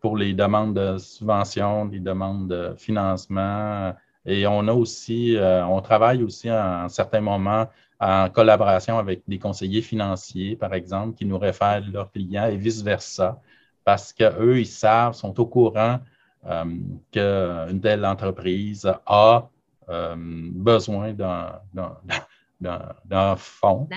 pour 0.00 0.16
les 0.16 0.32
demandes 0.32 0.74
de 0.74 0.98
subventions, 0.98 1.86
les 1.86 2.00
demandes 2.00 2.48
de 2.48 2.74
financement. 2.76 3.94
Et 4.24 4.46
on 4.46 4.68
a 4.68 4.72
aussi, 4.72 5.36
euh, 5.36 5.66
on 5.66 5.80
travaille 5.80 6.22
aussi 6.22 6.50
en, 6.50 6.88
certains 6.88 7.20
moments 7.20 7.66
en 8.00 8.30
collaboration 8.30 8.98
avec 8.98 9.22
des 9.26 9.38
conseillers 9.38 9.82
financiers, 9.82 10.54
par 10.54 10.74
exemple, 10.74 11.16
qui 11.16 11.24
nous 11.24 11.38
réfèrent 11.38 11.82
leurs 11.92 12.12
clients 12.12 12.46
et 12.46 12.56
vice-versa, 12.56 13.40
parce 13.84 14.12
qu'eux, 14.12 14.60
ils 14.60 14.66
savent, 14.66 15.14
sont 15.14 15.38
au 15.40 15.46
courant 15.46 15.98
euh, 16.46 16.64
qu'une 17.10 17.80
telle 17.80 18.04
entreprise 18.04 18.88
a 19.06 19.48
besoin 19.86 21.14
d'un 21.14 23.36
fonds, 23.36 23.88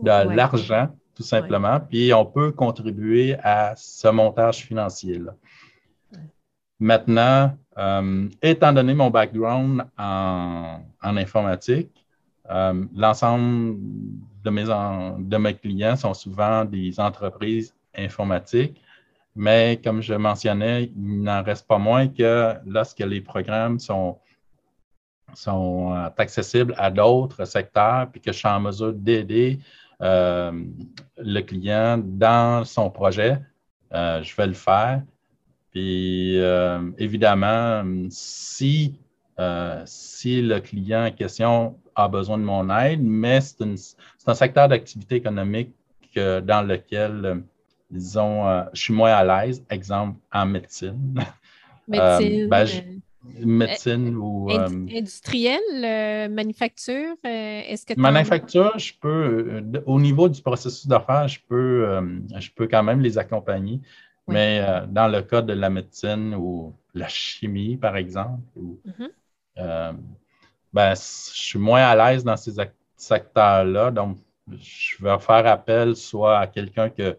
de 0.00 0.34
l'argent 0.34 0.88
tout 1.20 1.26
simplement. 1.26 1.78
Puis 1.80 2.14
on 2.14 2.24
peut 2.24 2.50
contribuer 2.50 3.36
à 3.42 3.74
ce 3.76 4.08
montage 4.08 4.64
financier-là. 4.64 5.34
Maintenant, 6.78 7.54
euh, 7.76 8.26
étant 8.40 8.72
donné 8.72 8.94
mon 8.94 9.10
background 9.10 9.84
en, 9.98 10.80
informatique, 11.02 11.90
euh, 12.50 12.86
l'ensemble 12.96 13.76
de 14.42 14.50
mes, 14.50 14.64
de 14.64 15.36
mes 15.36 15.54
clients 15.54 15.96
sont 15.96 16.14
souvent 16.14 16.64
des 16.64 16.98
entreprises 16.98 17.74
informatiques, 17.94 18.80
mais 19.36 19.78
comme 19.84 20.00
je 20.00 20.14
mentionnais, 20.14 20.90
il 20.96 21.22
n'en 21.22 21.42
reste 21.42 21.66
pas 21.68 21.76
moins 21.76 22.08
que 22.08 22.54
lorsque 22.64 23.00
les 23.00 23.20
programmes 23.20 23.78
sont, 23.78 24.16
sont 25.34 25.92
euh, 25.94 26.08
accessibles 26.16 26.74
à 26.78 26.90
d'autres 26.90 27.44
secteurs, 27.44 28.10
puis 28.10 28.22
que 28.22 28.32
je 28.32 28.38
suis 28.38 28.48
en 28.48 28.60
mesure 28.60 28.94
d'aider 28.94 29.60
le 30.00 31.40
client 31.40 31.98
dans 31.98 32.64
son 32.64 32.90
projet, 32.90 33.38
euh, 33.92 34.22
je 34.22 34.34
vais 34.36 34.46
le 34.46 34.52
faire. 34.54 35.02
Puis 35.70 36.38
euh, 36.38 36.90
évidemment, 36.98 37.84
si, 38.10 38.98
si 39.84 40.42
le 40.42 40.58
client 40.60 41.06
en 41.06 41.10
question 41.10 41.78
a 41.94 42.08
besoin 42.08 42.38
de 42.38 42.42
mon 42.42 42.68
aide, 42.76 43.02
mais 43.02 43.40
c'est 43.40 43.64
un 44.26 44.34
secteur 44.34 44.68
d'activité 44.68 45.16
économique 45.16 45.72
dans 46.16 46.66
lequel, 46.66 47.42
disons, 47.90 48.64
je 48.72 48.80
suis 48.80 48.92
moins 48.92 49.12
à 49.12 49.24
l'aise, 49.46 49.64
exemple 49.70 50.18
en 50.32 50.46
médecine. 50.46 51.14
Médecine. 51.88 52.48
Ben, 52.48 52.99
médecine 53.22 54.16
ou. 54.16 54.50
Euh, 54.50 54.68
industriel, 54.90 55.60
euh, 55.72 56.28
manufacture, 56.28 57.14
euh, 57.24 57.60
est-ce 57.66 57.86
que. 57.86 57.98
Manufacture, 57.98 58.78
je 58.78 58.92
peux, 59.00 59.62
au 59.86 60.00
niveau 60.00 60.28
du 60.28 60.40
processus 60.42 60.86
d'affaires, 60.86 61.28
je 61.28 61.40
peux, 61.48 62.00
je 62.38 62.50
peux 62.54 62.66
quand 62.66 62.82
même 62.82 63.00
les 63.00 63.18
accompagner. 63.18 63.80
Mais 64.28 64.64
dans 64.88 65.08
le 65.08 65.22
cas 65.22 65.42
de 65.42 65.52
la 65.52 65.70
médecine 65.70 66.34
ou 66.36 66.72
la 66.94 67.08
chimie, 67.08 67.76
par 67.76 67.96
exemple, 67.96 68.40
mm-hmm. 68.56 69.96
ben, 70.72 70.94
je 70.94 71.00
suis 71.00 71.58
moins 71.58 71.82
à 71.82 71.96
l'aise 71.96 72.22
dans 72.22 72.36
ces 72.36 72.52
secteurs-là. 72.96 73.90
Donc, 73.90 74.18
je 74.52 75.02
vais 75.02 75.18
faire 75.18 75.46
appel 75.46 75.96
soit 75.96 76.38
à 76.38 76.46
quelqu'un 76.46 76.90
que 76.90 77.16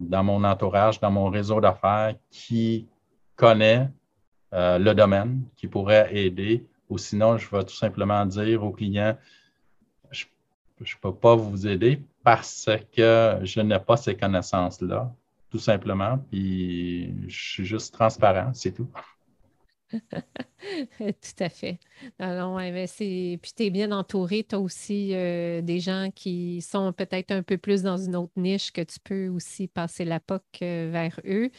dans 0.00 0.22
mon 0.22 0.44
entourage, 0.44 1.00
dans 1.00 1.10
mon 1.10 1.30
réseau 1.30 1.60
d'affaires, 1.60 2.14
qui 2.30 2.86
connaît 3.36 3.88
euh, 4.52 4.78
le 4.78 4.94
domaine 4.94 5.42
qui 5.56 5.66
pourrait 5.66 6.14
aider, 6.14 6.64
ou 6.88 6.98
sinon, 6.98 7.38
je 7.38 7.48
vais 7.50 7.64
tout 7.64 7.74
simplement 7.74 8.26
dire 8.26 8.62
au 8.62 8.70
client, 8.70 9.16
je 10.10 10.26
ne 10.80 11.00
peux 11.00 11.14
pas 11.14 11.36
vous 11.36 11.66
aider 11.66 12.02
parce 12.24 12.68
que 12.94 13.38
je 13.42 13.60
n'ai 13.60 13.78
pas 13.78 13.96
ces 13.96 14.16
connaissances-là, 14.16 15.12
tout 15.50 15.58
simplement, 15.58 16.18
puis 16.30 17.14
je 17.28 17.52
suis 17.52 17.64
juste 17.64 17.94
transparent, 17.94 18.52
c'est 18.54 18.72
tout. 18.72 18.88
Tout 20.98 21.40
à 21.40 21.48
fait. 21.48 21.78
Alors, 22.18 22.58
Puis 22.58 23.38
tu 23.56 23.64
es 23.64 23.70
bien 23.70 23.92
entouré. 23.92 24.44
Tu 24.44 24.54
as 24.54 24.60
aussi 24.60 25.14
euh, 25.14 25.60
des 25.60 25.80
gens 25.80 26.10
qui 26.14 26.62
sont 26.62 26.92
peut-être 26.92 27.30
un 27.30 27.42
peu 27.42 27.58
plus 27.58 27.82
dans 27.82 27.96
une 27.96 28.16
autre 28.16 28.32
niche 28.36 28.72
que 28.72 28.80
tu 28.80 28.98
peux 29.00 29.28
aussi 29.28 29.68
passer 29.68 30.04
la 30.04 30.20
POC 30.20 30.42
euh, 30.62 30.88
vers 30.90 31.20
eux. 31.26 31.50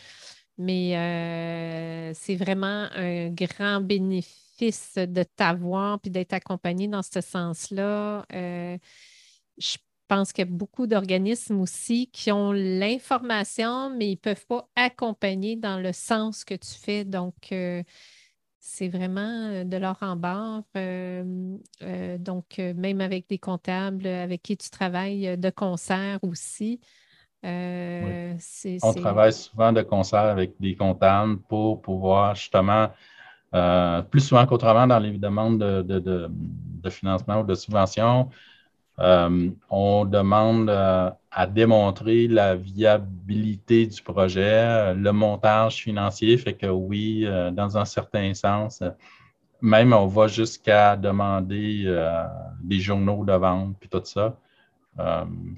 Mais 0.58 0.98
euh, 0.98 2.12
c'est 2.14 2.36
vraiment 2.36 2.88
un 2.96 3.30
grand 3.30 3.82
bénéfice 3.82 4.96
de 4.96 5.24
t'avoir 5.24 6.00
puis 6.00 6.12
d'être 6.12 6.34
accompagné 6.34 6.88
dans 6.88 7.02
ce 7.02 7.22
sens-là. 7.22 8.26
je 8.32 9.78
pense 10.08 10.32
qu'il 10.32 10.46
y 10.46 10.48
a 10.48 10.52
beaucoup 10.52 10.86
d'organismes 10.86 11.60
aussi 11.60 12.10
qui 12.12 12.32
ont 12.32 12.52
l'information, 12.52 13.90
mais 13.90 14.10
ils 14.10 14.16
ne 14.16 14.18
peuvent 14.18 14.46
pas 14.46 14.70
accompagner 14.76 15.56
dans 15.56 15.80
le 15.80 15.92
sens 15.92 16.44
que 16.44 16.54
tu 16.54 16.70
fais. 16.80 17.04
Donc, 17.04 17.52
c'est 18.66 18.88
vraiment 18.88 19.50
euh, 19.50 19.64
de 19.66 19.76
l'or 19.76 19.98
en 20.00 20.16
barre. 20.16 20.64
Euh, 20.78 21.58
euh, 21.82 22.18
donc, 22.18 22.60
même 22.60 23.02
avec 23.02 23.28
des 23.28 23.38
comptables 23.38 24.08
avec 24.08 24.42
qui 24.42 24.56
tu 24.56 24.70
travailles 24.70 25.38
de 25.38 25.50
concert 25.50 26.20
aussi. 26.22 26.80
On 27.44 28.94
travaille 28.94 29.34
souvent 29.34 29.74
de 29.74 29.82
concert 29.82 30.20
avec 30.20 30.54
des 30.60 30.76
comptables 30.76 31.38
pour 31.38 31.82
pouvoir 31.82 32.36
justement, 32.36 32.90
plus 34.10 34.22
souvent 34.22 34.46
qu'autrement 34.46 34.88
dans 34.88 35.00
les 35.00 35.18
demandes 35.18 35.60
de, 35.60 36.90
financement 36.90 37.42
ou 37.42 37.44
de 37.44 37.56
subvention, 37.56 38.30
euh, 39.00 39.50
on 39.70 40.06
demande 40.06 40.70
euh, 40.70 41.10
à 41.32 41.48
démontrer 41.48 42.28
la 42.28 42.56
viabilité 42.56 43.88
du 43.88 44.02
projet, 44.02 44.94
le 44.94 45.12
montage 45.12 45.78
financier, 45.78 46.38
fait 46.38 46.54
que 46.54 46.68
oui, 46.68 47.24
euh, 47.26 47.50
dans 47.50 47.76
un 47.76 47.86
certain 47.86 48.34
sens, 48.36 48.84
même 49.62 49.94
on 49.94 50.06
va 50.06 50.28
jusqu'à 50.28 50.96
demander 50.96 51.86
des 52.62 52.80
journaux 52.80 53.26
de 53.26 53.34
vente, 53.34 53.76
puis 53.80 53.90
tout 53.90 54.02
ça. 54.04 54.38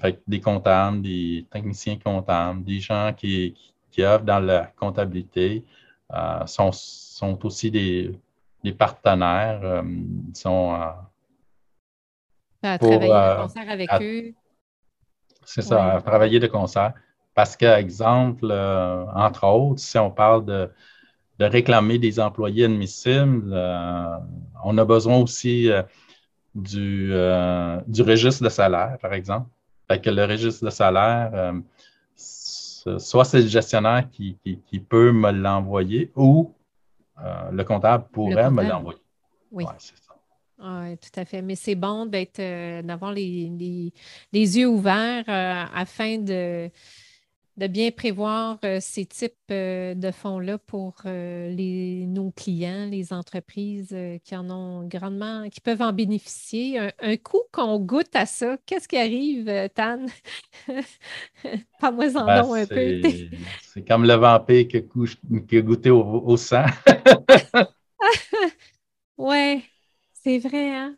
Fait 0.00 0.22
des 0.26 0.40
comptables, 0.40 1.02
des 1.02 1.46
techniciens 1.50 1.98
comptables, 1.98 2.64
des 2.64 2.80
gens 2.80 3.12
qui, 3.16 3.54
qui, 3.90 4.02
œuvrent 4.02 4.24
dans 4.24 4.40
la 4.40 4.66
comptabilité 4.76 5.64
sont, 6.46 6.72
sont 6.72 7.44
aussi 7.44 7.70
des, 7.70 8.18
des 8.64 8.72
partenaires, 8.72 9.84
sont 10.34 10.74
à 12.66 12.78
travailler 12.78 13.08
de 13.08 13.12
euh, 13.12 13.42
concert 13.42 13.70
avec 13.70 13.90
eux. 14.00 14.34
C'est 15.44 15.62
ça, 15.62 15.94
à 15.94 16.00
travailler 16.00 16.40
de 16.40 16.46
concert. 16.46 16.94
Parce 17.34 17.56
que, 17.56 17.66
exemple, 17.66 18.48
euh, 18.50 19.04
entre 19.14 19.46
autres, 19.46 19.80
si 19.80 19.98
on 19.98 20.10
parle 20.10 20.44
de, 20.44 20.70
réclamer 21.38 21.98
des 21.98 22.18
employés 22.18 22.64
admissibles, 22.64 23.52
euh, 23.52 24.16
on 24.64 24.76
a 24.78 24.84
besoin 24.84 25.18
aussi 25.18 25.68
du, 26.56 27.08
du 27.86 28.02
registre 28.02 28.42
de 28.42 28.48
salaire, 28.48 28.98
par 29.00 29.12
exemple. 29.12 29.48
Fait 29.88 30.00
que 30.00 30.10
le 30.10 30.24
registre 30.24 30.64
de 30.64 30.70
salaire, 30.70 31.54
soit 32.16 33.24
c'est 33.24 33.42
le 33.42 33.48
gestionnaire 33.48 34.08
qui, 34.10 34.38
peut 34.88 35.12
me 35.12 35.30
l'envoyer 35.30 36.10
ou 36.16 36.52
le 37.52 37.62
comptable 37.62 38.04
pourrait 38.12 38.50
me 38.50 38.62
l'envoyer. 38.62 39.00
Oui. 39.52 39.64
Oui, 40.58 40.96
tout 40.96 41.20
à 41.20 41.24
fait. 41.24 41.42
Mais 41.42 41.54
c'est 41.54 41.74
bon 41.74 42.06
d'être, 42.06 42.38
euh, 42.38 42.80
d'avoir 42.80 43.12
les, 43.12 43.92
les, 44.32 44.58
yeux 44.58 44.66
ouverts 44.66 45.24
euh, 45.28 45.64
afin 45.74 46.18
de, 46.18 46.70
de 47.56 47.66
bien 47.66 47.90
prévoir 47.90 48.58
euh, 48.64 48.78
ces 48.80 49.06
types 49.06 49.32
de 49.48 50.10
fonds-là 50.10 50.58
pour 50.58 50.94
les, 51.04 52.04
nos 52.06 52.30
clients, 52.30 52.86
les 52.90 53.12
entreprises 53.12 53.96
qui 54.24 54.36
en 54.36 54.50
ont 54.50 54.86
grandement, 54.86 55.48
qui 55.48 55.60
peuvent 55.60 55.82
en 55.82 55.92
bénéficier. 55.92 56.78
Un, 56.78 57.16
coup 57.16 57.42
qu'on 57.52 57.78
goûte 57.78 58.14
à 58.14 58.26
ça, 58.26 58.56
qu'est-ce 58.66 58.88
qui 58.88 58.96
arrive, 58.96 59.68
Tan? 59.74 60.06
Pas 61.80 61.90
moi 61.90 62.06
en 62.16 62.26
ben, 62.26 62.52
un 62.52 62.66
peu. 62.66 63.00
c'est 63.62 63.86
comme 63.86 64.04
le 64.04 64.14
vampire 64.14 64.68
qui 64.68 64.76
a, 64.76 65.60
goûté 65.60 65.90
au, 65.90 66.02
au 66.02 66.36
sang. 66.36 66.66
oui. 69.18 69.64
C'est 70.12 70.38
vrai, 70.38 70.70
hein? 70.70 70.96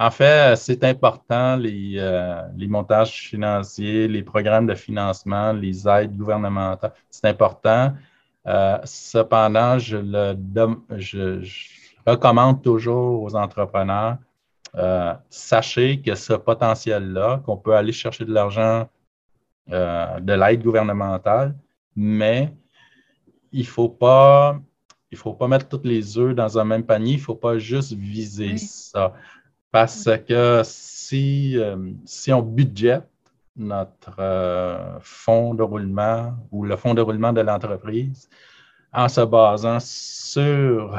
En 0.00 0.10
fait, 0.12 0.54
c'est 0.56 0.84
important, 0.84 1.56
les, 1.56 1.94
euh, 1.98 2.42
les, 2.56 2.68
montages 2.68 3.28
financiers, 3.28 4.06
les 4.06 4.22
programmes 4.22 4.66
de 4.66 4.74
financement, 4.74 5.52
les 5.52 5.88
aides 5.88 6.16
gouvernementales, 6.16 6.92
c'est 7.10 7.26
important. 7.26 7.94
Euh, 8.46 8.78
cependant, 8.84 9.78
je, 9.80 9.96
le, 9.96 10.36
je, 10.98 11.44
recommande 12.06 12.62
toujours 12.62 13.22
aux 13.24 13.34
entrepreneurs, 13.34 14.18
euh, 14.76 15.14
sachez 15.30 16.00
que 16.00 16.14
ce 16.14 16.34
potentiel-là, 16.34 17.42
qu'on 17.44 17.56
peut 17.56 17.74
aller 17.74 17.92
chercher 17.92 18.24
de 18.24 18.32
l'argent, 18.32 18.88
de 19.68 20.32
l'aide 20.32 20.62
gouvernementale, 20.62 21.54
mais 21.94 22.54
il 23.52 23.60
ne 23.60 23.66
faut 23.66 23.90
pas 23.90 24.58
il 25.10 25.14
ne 25.14 25.20
faut 25.20 25.32
pas 25.32 25.48
mettre 25.48 25.68
tous 25.68 25.80
les 25.84 26.18
œufs 26.18 26.34
dans 26.34 26.58
un 26.58 26.64
même 26.64 26.84
panier, 26.84 27.12
il 27.12 27.16
ne 27.16 27.22
faut 27.22 27.34
pas 27.34 27.58
juste 27.58 27.92
viser 27.94 28.58
ça. 28.58 29.14
Parce 29.70 30.08
que 30.26 30.62
si, 30.64 31.58
euh, 31.58 31.76
si 32.04 32.32
on 32.32 32.42
budgète 32.42 33.08
notre 33.56 34.16
euh, 34.18 34.98
fonds 35.00 35.52
de 35.54 35.62
roulement 35.62 36.34
ou 36.50 36.64
le 36.64 36.76
fonds 36.76 36.94
de 36.94 37.00
roulement 37.00 37.32
de 37.32 37.40
l'entreprise 37.40 38.28
en 38.92 39.08
se 39.08 39.20
basant 39.20 39.78
sur 39.80 40.98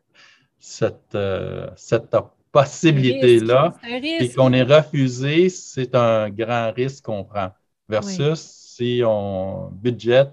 cette, 0.58 1.14
euh, 1.14 1.68
cette 1.76 2.14
possibilité-là 2.50 3.74
et 4.20 4.28
qu'on 4.30 4.52
est 4.52 4.62
refusé, 4.62 5.48
c'est 5.48 5.94
un 5.94 6.28
grand 6.28 6.72
risque 6.72 7.04
qu'on 7.04 7.24
prend. 7.24 7.52
Versus 7.88 8.40
si 8.40 9.02
on 9.04 9.70
budgète 9.70 10.32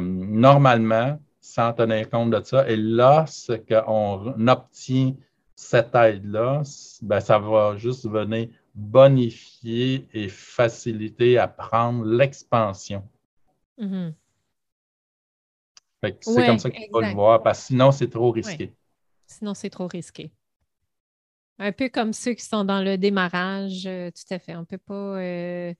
normalement, 0.00 1.18
sans 1.40 1.72
tenir 1.72 2.08
compte 2.08 2.30
de 2.30 2.40
ça. 2.44 2.68
Et 2.68 2.76
lorsqu'on 2.76 4.48
obtient 4.48 5.14
cette 5.62 5.94
aide-là, 5.94 6.62
ben, 7.02 7.20
ça 7.20 7.38
va 7.38 7.76
juste 7.76 8.08
venir 8.08 8.48
bonifier 8.74 10.08
et 10.12 10.28
faciliter 10.28 11.38
à 11.38 11.46
prendre 11.46 12.04
l'expansion. 12.04 13.08
Mm-hmm. 13.78 14.12
C'est 16.20 16.46
comme 16.46 16.58
ça 16.58 16.70
qu'il 16.70 16.88
faut 16.90 17.00
le 17.00 17.12
voir, 17.14 17.42
parce 17.42 17.60
que 17.60 17.66
sinon, 17.66 17.92
c'est 17.92 18.10
trop 18.10 18.32
risqué. 18.32 18.74
Sinon, 19.26 19.54
c'est 19.54 19.70
trop 19.70 19.86
risqué. 19.86 20.32
Un 21.58 21.70
peu 21.70 21.88
comme 21.88 22.12
ceux 22.12 22.34
qui 22.34 22.44
sont 22.44 22.64
dans 22.64 22.82
le 22.82 22.98
démarrage, 22.98 23.86
euh, 23.86 24.10
tout 24.10 24.34
à 24.34 24.38
fait. 24.40 24.56
On 24.56 24.60
ne 24.60 24.64
peut 24.64 24.78
pas. 24.78 25.20
Euh, 25.20 25.72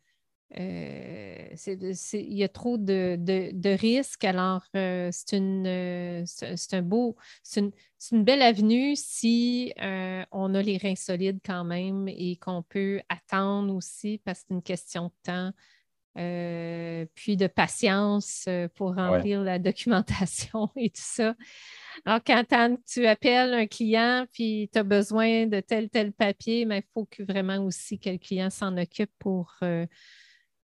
il 0.54 2.34
y 2.34 2.44
a 2.44 2.48
trop 2.48 2.76
de, 2.78 3.76
risques. 3.76 4.24
Alors, 4.24 4.62
euh, 4.76 5.08
c'est 5.12 5.36
une, 5.36 5.66
euh, 5.66 6.22
c'est 6.26 6.74
un 6.74 6.82
beau, 6.82 7.16
c'est 7.42 7.60
une, 7.60 8.24
belle 8.24 8.42
avenue 8.42 8.94
si 8.96 9.72
on 9.78 10.54
a 10.54 10.62
les 10.62 10.76
reins 10.76 10.96
solides 10.96 11.40
quand 11.44 11.64
même 11.64 12.08
et 12.08 12.36
qu'on 12.36 12.62
peut 12.62 13.00
attendre 13.08 13.74
aussi 13.74 14.20
parce 14.24 14.40
que 14.40 14.46
c'est 14.48 14.54
une 14.54 14.62
question 14.62 15.04
de 15.06 15.12
temps. 15.22 15.52
puis 17.14 17.36
de 17.36 17.46
patience 17.46 18.48
pour 18.74 18.94
remplir 18.94 19.42
la 19.42 19.58
documentation 19.58 20.70
et 20.76 20.90
tout 20.90 21.00
ça. 21.02 21.34
Alors, 22.04 22.20
quand 22.26 22.44
tu 22.86 23.06
appelles 23.06 23.54
un 23.54 23.66
client 23.66 24.26
puis 24.32 24.68
tu 24.72 24.78
as 24.78 24.82
besoin 24.82 25.46
de 25.46 25.60
tel, 25.60 25.88
tel 25.88 26.12
papier, 26.12 26.66
mais 26.66 26.78
il 26.78 26.90
faut 26.92 27.06
que 27.06 27.22
vraiment 27.22 27.64
aussi 27.64 27.98
que 27.98 28.10
le 28.10 28.18
client 28.18 28.50
s'en 28.50 28.76
occupe 28.76 29.12
pour 29.18 29.54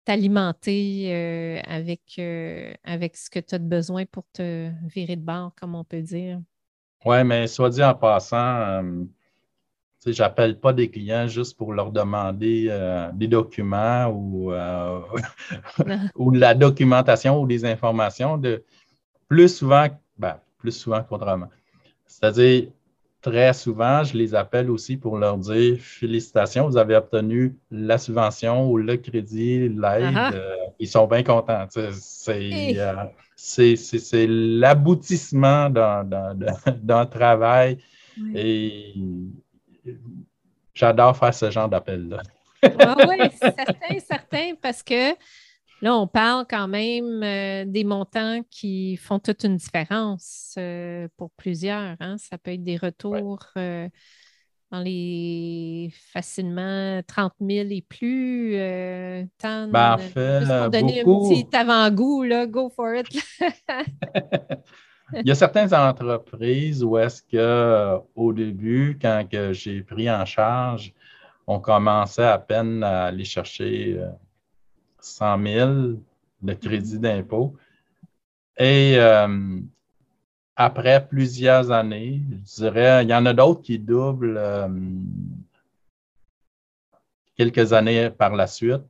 t'alimenter 0.06 1.12
euh, 1.12 1.60
avec, 1.66 2.02
euh, 2.20 2.74
avec 2.84 3.18
ce 3.18 3.30
que 3.30 3.40
tu 3.40 3.56
as 3.56 3.60
besoin 3.60 4.06
pour 4.06 4.24
te 4.32 4.70
virer 4.88 5.16
de 5.16 5.22
bord, 5.22 5.52
comme 5.60 5.76
on 5.76 5.84
peut 5.84 6.02
dire. 6.02 6.40
Oui, 7.04 7.24
mais 7.24 7.48
soit 7.48 7.70
dit 7.70 7.84
en 7.84 7.94
passant, 7.94 8.38
euh, 8.38 9.04
je 10.06 10.22
n'appelle 10.22 10.60
pas 10.60 10.74
des 10.74 10.90
clients 10.90 11.28
juste 11.28 11.58
pour 11.58 11.74
leur 11.74 11.92
demander 11.92 12.70
des 13.14 13.28
documents 13.28 14.08
ou, 14.08 14.54
ou 16.16 16.32
la 16.32 16.54
documentation 16.54 17.42
ou 17.42 17.48
des 17.48 17.66
informations. 17.66 18.38
De, 18.38 18.64
plus 19.28 19.58
souvent, 19.58 19.88
ben, 20.18 20.40
plus 20.60 20.72
souvent 20.72 21.04
qu'autrement. 21.04 21.50
C'est-à-dire, 22.06 22.70
très 23.26 23.54
souvent, 23.54 24.04
je 24.04 24.16
les 24.16 24.36
appelle 24.36 24.70
aussi 24.70 24.98
pour 24.98 25.18
leur 25.18 25.38
dire 25.40 25.78
félicitations, 25.80 26.70
vous 26.70 26.78
avez 26.78 26.96
obtenu 26.96 27.56
la 27.72 27.98
subvention 27.98 28.70
ou 28.70 28.78
le 28.78 28.98
crédit, 28.98 29.68
l'aide. 29.68 30.16
Euh, 30.16 30.56
ils 30.80 30.88
sont 30.88 31.08
bien 31.08 31.24
contents. 31.24 31.66
Euh, 31.78 31.92
c'est 33.36 34.28
l'aboutissement 34.28 35.72
d'un 35.72 37.06
travail 37.08 37.80
et 38.36 38.94
j'adore 40.76 41.18
faire 41.18 41.34
ce 41.34 41.50
genre 41.50 41.68
d'appel-là. 41.68 42.22
ah 42.80 42.96
oui, 43.10 43.18
certain, 43.42 44.00
certain, 44.08 44.54
parce 44.62 44.84
que 44.84 45.14
Là, 45.82 45.96
on 45.96 46.08
parle 46.08 46.46
quand 46.50 46.68
même 46.68 47.22
euh, 47.22 47.66
des 47.66 47.84
montants 47.84 48.42
qui 48.50 48.96
font 48.98 49.20
toute 49.20 49.44
une 49.44 49.58
différence 49.58 50.56
euh, 50.58 51.08
pour 51.18 51.32
plusieurs. 51.32 51.98
Hein. 52.00 52.16
Ça 52.18 52.38
peut 52.38 52.52
être 52.52 52.64
des 52.64 52.78
retours 52.78 53.46
euh, 53.58 53.90
dans 54.72 54.80
les 54.80 55.94
facilement 56.14 57.02
30 57.06 57.34
000 57.42 57.68
et 57.72 57.82
plus. 57.82 58.54
tant, 59.38 59.68
ben, 59.68 59.94
en 59.94 59.98
fait, 59.98 60.40
juste 60.40 60.52
pour 60.52 60.70
donner 60.70 61.02
un 61.02 61.04
petit 61.04 61.56
avant-goût, 61.56 62.26
go 62.48 62.70
for 62.70 62.96
it. 62.96 63.08
Il 65.14 65.28
y 65.28 65.32
a 65.32 65.36
certaines 65.36 65.72
entreprises 65.74 66.84
où 66.84 66.98
est-ce 66.98 67.22
qu'au 67.22 68.34
début, 68.34 68.98
quand 69.00 69.24
j'ai 69.52 69.84
pris 69.84 70.10
en 70.10 70.26
charge, 70.26 70.94
on 71.46 71.60
commençait 71.60 72.24
à 72.24 72.40
peine 72.40 72.82
à 72.82 73.04
aller 73.04 73.24
chercher 73.24 74.00
100 75.06 75.44
000 75.44 75.72
de 76.42 76.54
crédit 76.54 77.00
d'impôt. 77.00 77.56
Et 78.58 78.96
euh, 78.98 79.60
après 80.56 81.06
plusieurs 81.08 81.72
années, 81.72 82.22
je 82.46 82.64
dirais, 82.64 83.04
il 83.04 83.10
y 83.10 83.14
en 83.14 83.26
a 83.26 83.34
d'autres 83.34 83.62
qui 83.62 83.80
doublent 83.80 84.38
euh, 84.38 84.68
quelques 87.36 87.74
années 87.74 88.10
par 88.10 88.36
la 88.36 88.48
suite. 88.48 88.84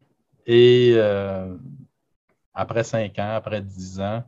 Et 0.46 0.94
euh, 0.96 1.56
après 2.54 2.84
cinq 2.84 3.18
ans, 3.20 3.36
après 3.36 3.62
dix 3.62 4.00
ans, 4.00 4.24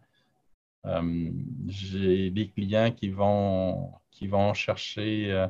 j'ai 1.67 2.29
des 2.31 2.49
clients 2.49 2.91
qui 2.91 3.09
vont, 3.09 3.91
qui 4.09 4.25
vont 4.27 4.53
chercher 4.53 5.47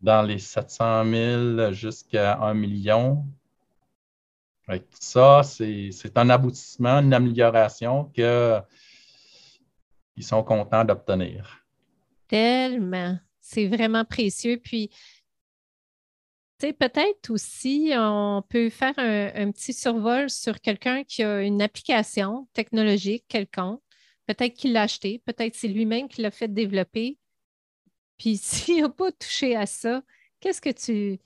dans 0.00 0.22
les 0.22 0.38
700 0.38 1.04
000 1.04 1.72
jusqu'à 1.72 2.38
1 2.38 2.54
million 2.54 3.26
ça, 4.98 5.42
c'est 5.42 6.16
un 6.16 6.30
aboutissement, 6.30 6.98
une 6.98 7.14
amélioration 7.14 8.04
qu'ils 8.14 8.64
sont 10.20 10.42
contents 10.42 10.84
d'obtenir. 10.84 11.64
Tellement. 12.28 13.18
C'est 13.40 13.68
vraiment 13.68 14.04
précieux. 14.04 14.58
Puis, 14.62 14.90
peut-être 16.58 17.30
aussi, 17.30 17.92
on 17.94 18.42
peut 18.48 18.70
faire 18.70 18.94
un, 18.96 19.52
petit 19.52 19.72
survol 19.72 20.28
sur 20.30 20.60
quelqu'un 20.60 21.04
qui 21.04 21.22
a 21.22 21.42
une 21.42 21.62
application 21.62 22.48
technologique 22.52 23.24
quelconque. 23.28 23.80
Peut-être 24.26 24.54
qu'il 24.54 24.72
l'a 24.72 24.82
acheté, 24.82 25.22
peut-être 25.24 25.54
c'est 25.54 25.68
lui-même 25.68 26.08
qui 26.08 26.22
l'a 26.22 26.32
fait 26.32 26.52
développer. 26.52 27.18
Puis, 28.18 28.36
s'il 28.42 28.82
n'a 28.82 28.88
pas 28.88 29.12
touché 29.12 29.54
à 29.54 29.66
ça, 29.66 30.02
qu'est-ce 30.40 30.60
que 30.60 30.70
tu 30.70 31.20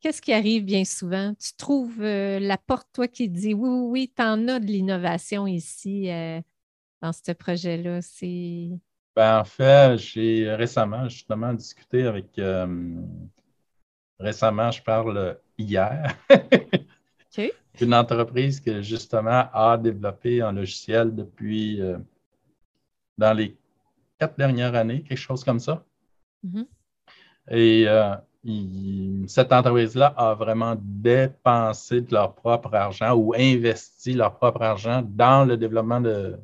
Qu'est-ce 0.00 0.20
qui 0.20 0.32
arrive 0.32 0.64
bien 0.64 0.84
souvent? 0.84 1.34
Tu 1.34 1.54
trouves 1.56 2.02
euh, 2.02 2.38
la 2.38 2.58
porte, 2.58 2.88
toi, 2.92 3.08
qui 3.08 3.28
dit 3.28 3.54
oui, 3.54 3.68
oui, 3.68 3.88
oui, 3.90 4.12
tu 4.14 4.22
en 4.22 4.46
as 4.48 4.60
de 4.60 4.66
l'innovation 4.66 5.46
ici 5.46 6.10
euh, 6.10 6.40
dans 7.00 7.12
ce 7.12 7.32
projet-là. 7.32 8.02
C'est. 8.02 8.68
Ben, 9.14 9.40
en 9.40 9.44
fait, 9.44 9.96
j'ai 9.96 10.54
récemment 10.54 11.08
justement 11.08 11.54
discuté 11.54 12.06
avec. 12.06 12.38
Euh, 12.38 12.94
récemment, 14.18 14.70
je 14.70 14.82
parle 14.82 15.38
hier. 15.56 16.14
Une 17.80 17.94
entreprise 17.94 18.60
qui 18.60 18.82
justement 18.82 19.48
a 19.52 19.76
développé 19.76 20.40
un 20.40 20.52
logiciel 20.52 21.14
depuis 21.14 21.78
dans 23.18 23.34
les 23.34 23.54
quatre 24.18 24.38
dernières 24.38 24.74
années, 24.74 25.02
quelque 25.02 25.18
chose 25.18 25.44
comme 25.44 25.60
ça. 25.60 25.84
Mm-hmm. 26.42 26.66
Et 27.50 27.86
cette 29.26 29.52
entreprise-là 29.52 30.14
a 30.16 30.34
vraiment 30.34 30.76
dépensé 30.80 32.00
de 32.00 32.12
leur 32.12 32.34
propre 32.34 32.74
argent 32.74 33.14
ou 33.14 33.34
investi 33.34 34.12
leur 34.12 34.34
propre 34.34 34.62
argent 34.62 35.02
dans 35.04 35.44
le 35.44 35.56
développement 35.56 36.00
de 36.00 36.36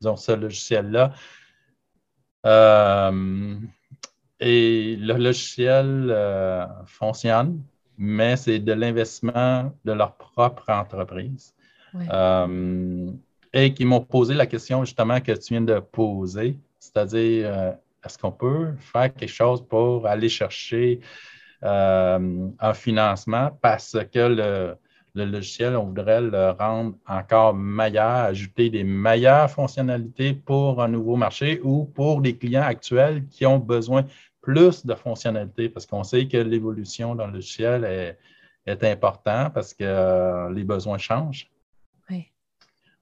ce 0.00 0.32
logiciel-là. 0.32 1.12
Euh, 2.46 3.56
et 4.40 4.96
le 4.96 5.14
logiciel 5.14 6.08
euh, 6.10 6.66
fonctionne, 6.86 7.62
mais 7.96 8.36
c'est 8.36 8.60
de 8.60 8.72
l'investissement 8.72 9.72
de 9.84 9.92
leur 9.92 10.16
propre 10.16 10.70
entreprise. 10.70 11.52
Euh, 12.12 13.10
et 13.52 13.72
qui 13.72 13.84
m'ont 13.86 14.02
posé 14.02 14.34
la 14.34 14.46
question 14.46 14.84
justement 14.84 15.20
que 15.20 15.32
tu 15.32 15.54
viens 15.54 15.62
de 15.62 15.80
poser, 15.80 16.58
c'est-à-dire 16.78 17.76
est-ce 18.04 18.18
qu'on 18.18 18.32
peut 18.32 18.74
faire 18.78 19.12
quelque 19.12 19.28
chose 19.28 19.66
pour 19.66 20.06
aller 20.06 20.28
chercher 20.28 21.00
euh, 21.64 22.48
un 22.60 22.74
financement 22.74 23.50
parce 23.60 23.96
que 24.12 24.18
le, 24.18 24.76
logiciel, 25.14 25.74
on 25.74 25.86
voudrait 25.86 26.20
le 26.20 26.50
rendre 26.50 26.94
encore 27.08 27.54
meilleur, 27.54 28.26
ajouter 28.26 28.70
des 28.70 28.84
meilleures 28.84 29.50
fonctionnalités 29.50 30.32
pour 30.32 30.80
un 30.80 30.86
nouveau 30.86 31.16
marché 31.16 31.60
ou 31.64 31.86
pour 31.86 32.20
des 32.20 32.36
clients 32.36 32.62
actuels 32.62 33.26
qui 33.26 33.44
ont 33.44 33.58
besoin 33.58 34.04
plus 34.40 34.86
de 34.86 34.94
fonctionnalités? 34.94 35.68
Parce 35.68 35.86
qu'on 35.86 36.04
sait 36.04 36.28
que 36.28 36.36
l'évolution 36.36 37.16
dans 37.16 37.26
le 37.26 37.32
logiciel 37.32 37.84
est, 37.84 38.16
est 38.64 38.84
importante 38.84 39.52
parce 39.52 39.74
que 39.74 39.82
euh, 39.82 40.52
les 40.52 40.62
besoins 40.62 40.98
changent. 40.98 41.50
Oui. 42.08 42.30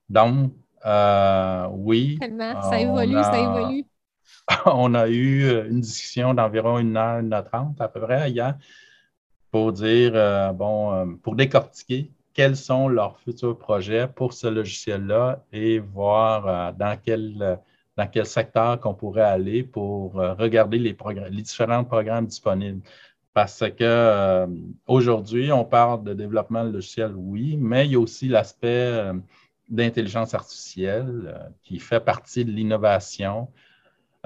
Donc, 0.08 0.52
euh, 0.86 1.66
oui. 1.72 2.18
Ça 2.20 2.80
évolue, 2.80 3.22
ça 3.22 3.38
évolue. 3.38 3.84
on 4.66 4.94
a 4.94 5.08
eu 5.08 5.44
euh, 5.44 5.68
une 5.68 5.80
discussion 5.80 6.34
d'environ 6.34 6.78
une 6.78 6.96
heure, 6.96 7.20
une 7.20 7.32
heure 7.32 7.44
trente 7.44 7.80
à 7.80 7.88
peu 7.88 8.00
près 8.00 8.30
hier 8.30 8.56
pour 9.50 9.72
dire, 9.72 10.12
euh, 10.14 10.52
bon, 10.52 10.92
euh, 10.92 11.06
pour 11.22 11.34
décortiquer 11.36 12.10
quels 12.34 12.56
sont 12.56 12.88
leurs 12.88 13.18
futurs 13.20 13.58
projets 13.58 14.06
pour 14.08 14.34
ce 14.34 14.46
logiciel-là 14.46 15.44
et 15.52 15.78
voir 15.78 16.74
dans, 16.74 16.98
quel, 17.02 17.58
dans 17.96 18.06
quel 18.08 18.26
secteur 18.26 18.78
qu'on 18.78 18.92
pourrait 18.92 19.22
aller 19.22 19.62
pour 19.62 20.12
regarder 20.12 20.78
les, 20.78 20.94
les 21.30 21.42
différents 21.42 21.84
programmes 21.84 22.26
disponibles. 22.26 22.82
Parce 23.32 23.64
que 23.70 24.46
aujourd'hui, 24.86 25.50
on 25.50 25.64
parle 25.64 26.04
de 26.04 26.12
développement 26.12 26.62
logiciel, 26.62 27.14
oui, 27.16 27.56
mais 27.58 27.86
il 27.86 27.92
y 27.92 27.94
a 27.94 28.00
aussi 28.00 28.28
l'aspect 28.28 29.12
d'intelligence 29.70 30.34
artificielle 30.34 31.50
qui 31.62 31.78
fait 31.78 32.00
partie 32.00 32.44
de 32.44 32.50
l'innovation 32.50 33.48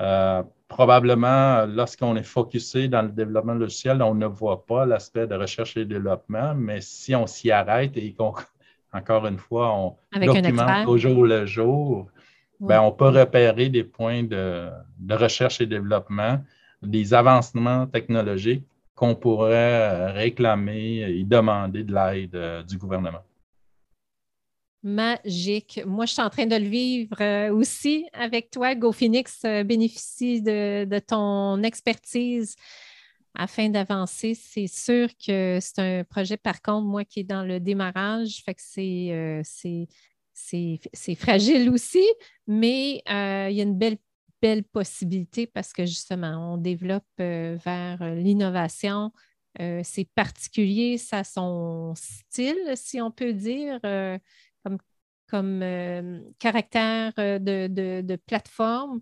euh, 0.00 0.42
probablement, 0.68 1.66
lorsqu'on 1.66 2.16
est 2.16 2.22
focusé 2.22 2.88
dans 2.88 3.02
le 3.02 3.10
développement 3.10 3.54
logiciel, 3.54 4.00
on 4.02 4.14
ne 4.14 4.26
voit 4.26 4.64
pas 4.64 4.86
l'aspect 4.86 5.26
de 5.26 5.34
recherche 5.34 5.76
et 5.76 5.84
développement, 5.84 6.54
mais 6.54 6.80
si 6.80 7.14
on 7.14 7.26
s'y 7.26 7.50
arrête 7.50 7.96
et 7.96 8.12
qu'on, 8.14 8.32
encore 8.92 9.26
une 9.26 9.38
fois, 9.38 9.74
on 9.74 9.96
documente 10.18 10.88
au 10.88 10.96
jour 10.96 11.26
le 11.26 11.44
jour, 11.44 12.06
ben, 12.60 12.80
on 12.82 12.92
peut 12.92 13.08
repérer 13.08 13.68
des 13.68 13.84
points 13.84 14.22
de, 14.22 14.70
recherche 15.10 15.60
et 15.60 15.66
développement, 15.66 16.40
des 16.82 17.14
avancements 17.14 17.86
technologiques 17.86 18.64
qu'on 18.94 19.14
pourrait 19.14 20.12
réclamer 20.12 21.00
et 21.08 21.24
demander 21.24 21.84
de 21.84 21.94
l'aide 21.94 22.34
euh, 22.34 22.62
du 22.62 22.76
gouvernement 22.76 23.22
magique. 24.82 25.80
Moi, 25.86 26.06
je 26.06 26.12
suis 26.12 26.22
en 26.22 26.30
train 26.30 26.46
de 26.46 26.56
le 26.56 26.66
vivre 26.66 27.16
euh, 27.20 27.52
aussi 27.52 28.06
avec 28.12 28.50
toi. 28.50 28.74
GoPhoenix 28.74 29.40
euh, 29.44 29.62
bénéficie 29.62 30.40
de, 30.42 30.98
ton 31.06 31.62
expertise 31.62 32.56
afin 33.34 33.68
d'avancer. 33.68 34.34
C'est 34.34 34.66
sûr 34.66 35.08
que 35.24 35.58
c'est 35.60 35.78
un 35.78 36.04
projet, 36.04 36.36
par 36.36 36.62
contre, 36.62 36.86
moi 36.86 37.04
qui 37.04 37.20
est 37.20 37.24
dans 37.24 37.42
le 37.42 37.60
démarrage, 37.60 38.42
fait 38.44 38.54
que 38.54 38.62
c'est, 38.64 39.12
euh, 39.12 39.42
c'est, 40.32 41.14
fragile 41.14 41.68
aussi, 41.70 42.04
mais 42.46 43.02
il 43.06 43.54
y 43.54 43.60
a 43.60 43.62
une 43.62 43.76
belle, 43.76 43.98
belle 44.40 44.64
possibilité 44.64 45.46
parce 45.46 45.72
que 45.72 45.84
justement, 45.84 46.54
on 46.54 46.56
développe 46.56 47.04
vers 47.18 48.14
l'innovation. 48.16 49.12
c'est 49.58 50.08
particulier, 50.14 50.96
ça 50.98 51.18
a 51.18 51.24
son 51.24 51.94
style, 51.94 52.72
si 52.74 53.00
on 53.00 53.10
peut 53.10 53.34
dire 53.34 53.78
comme 55.30 55.62
euh, 55.62 56.20
caractère 56.38 57.12
euh, 57.18 57.38
de, 57.38 58.16
plateforme. 58.26 59.00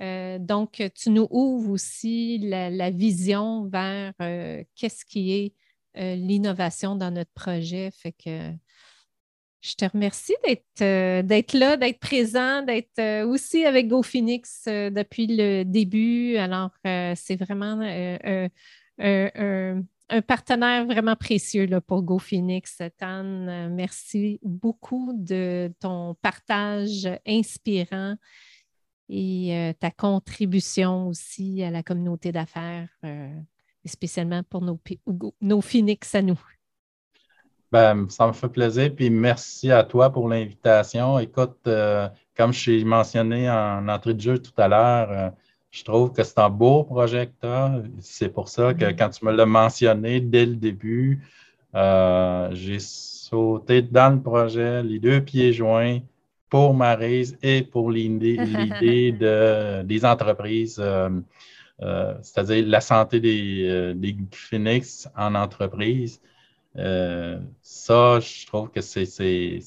Euh, 0.00 0.38
donc, 0.38 0.82
tu 0.94 1.10
nous 1.10 1.28
ouvres 1.30 1.70
aussi 1.70 2.38
la, 2.38 2.90
vision 2.90 3.68
vers 3.68 4.12
qu'est-ce 4.74 5.04
qui 5.04 5.32
est 5.32 5.54
l'innovation 6.16 6.96
dans 6.96 7.10
notre 7.10 7.32
projet. 7.32 7.90
Fait 7.90 8.12
que 8.12 8.52
je 9.62 9.74
te 9.74 9.84
remercie 9.86 10.36
d'être 10.44 11.52
là, 11.54 11.76
d'être 11.76 11.98
présent, 11.98 12.62
d'être 12.62 13.24
aussi 13.24 13.64
avec 13.64 13.88
GoPhoenix 13.88 14.64
depuis 14.66 15.26
le 15.26 15.64
début. 15.64 16.36
Alors, 16.36 16.70
c'est 16.84 17.36
vraiment 17.36 17.80
un 18.98 19.82
un 20.08 20.22
partenaire 20.22 20.86
vraiment 20.86 21.16
précieux 21.16 21.68
pour 21.86 22.02
GoPhoenix. 22.02 22.80
Tan, 22.98 23.24
euh, 23.24 23.68
merci 23.70 24.38
beaucoup 24.42 25.12
de 25.14 25.72
ton 25.80 26.14
partage 26.22 27.08
inspirant 27.26 28.16
et 29.08 29.56
euh, 29.56 29.72
ta 29.78 29.90
contribution 29.90 31.08
aussi 31.08 31.62
à 31.62 31.70
la 31.70 31.82
communauté 31.82 32.32
d'affaires, 32.32 32.88
euh, 33.04 33.34
spécialement 33.84 34.42
pour 34.44 34.62
nos, 34.62 35.60
Phoenix 35.60 36.14
à 36.14 36.22
nous. 36.22 36.40
Ben, 37.72 38.08
ça 38.08 38.28
me 38.28 38.32
fait 38.32 38.48
plaisir. 38.48 38.94
Puis 38.94 39.10
merci 39.10 39.70
à 39.72 39.82
toi 39.82 40.10
pour 40.10 40.28
l'invitation. 40.28 41.18
Écoute, 41.18 41.68
comme 42.36 42.52
je 42.52 42.64
t'ai 42.64 42.84
mentionné 42.84 43.50
en 43.50 43.88
entrée 43.88 44.14
de 44.14 44.20
jeu 44.20 44.38
tout 44.38 44.52
à 44.56 44.68
l'heure, 44.68 45.32
je 45.70 45.84
trouve 45.84 46.12
que 46.12 46.22
c'est 46.22 46.38
un 46.38 46.50
beau 46.50 46.84
projet 46.84 47.26
que 47.26 47.32
tu 47.40 47.46
as. 47.46 47.82
C'est 48.00 48.28
pour 48.28 48.48
ça 48.48 48.74
que 48.74 48.84
mm-hmm. 48.84 48.96
quand 48.96 49.10
tu 49.10 49.24
me 49.24 49.32
l'as 49.32 49.46
mentionné 49.46 50.20
dès 50.20 50.46
le 50.46 50.56
début, 50.56 51.22
euh, 51.74 52.48
j'ai 52.52 52.78
sauté 52.78 53.82
dans 53.82 54.14
le 54.14 54.20
projet, 54.20 54.82
les 54.82 54.98
deux 54.98 55.20
pieds 55.20 55.52
joints 55.52 55.98
pour 56.48 56.74
Marise 56.74 57.36
et 57.42 57.62
pour 57.62 57.90
l'idée 57.92 59.12
de, 59.12 59.82
des 59.82 60.04
entreprises, 60.04 60.82
c'est-à-dire 62.22 62.66
la 62.66 62.80
santé 62.80 63.20
des, 63.20 63.92
des 63.94 64.16
Phoenix 64.32 65.08
en 65.16 65.34
entreprise. 65.34 66.20
Euh, 66.78 67.38
ça, 67.62 68.20
je 68.20 68.46
trouve 68.46 68.70
que 68.70 68.80
c'est 68.80 69.04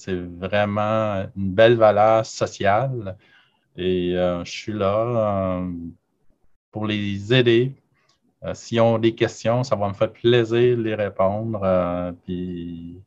vraiment 0.08 1.26
une 1.36 1.52
belle 1.52 1.76
valeur 1.76 2.26
sociale. 2.26 3.18
Et 3.80 4.18
euh, 4.18 4.44
je 4.44 4.52
suis 4.52 4.74
là 4.74 5.62
euh, 5.62 5.72
pour 6.72 6.86
les 6.86 7.34
aider. 7.34 7.74
S'ils 8.54 8.80
ont 8.80 8.98
des 8.98 9.14
questions, 9.16 9.64
ça 9.64 9.76
va 9.76 9.90
me 9.90 9.94
faire 9.94 10.14
plaisir 10.14 10.78
de 10.78 10.82
les 10.82 10.96
répondre. 10.96 12.14
puis, 12.24 13.02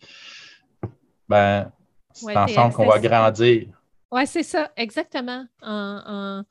ben, 1.27 1.73
c'est 2.12 2.37
ensemble 2.37 2.75
qu'on 2.75 2.87
va 2.87 2.99
grandir. 2.99 3.66
Oui, 4.11 4.27
c'est 4.27 4.43
ça, 4.43 4.70
exactement. 4.77 5.47
en 5.62 6.45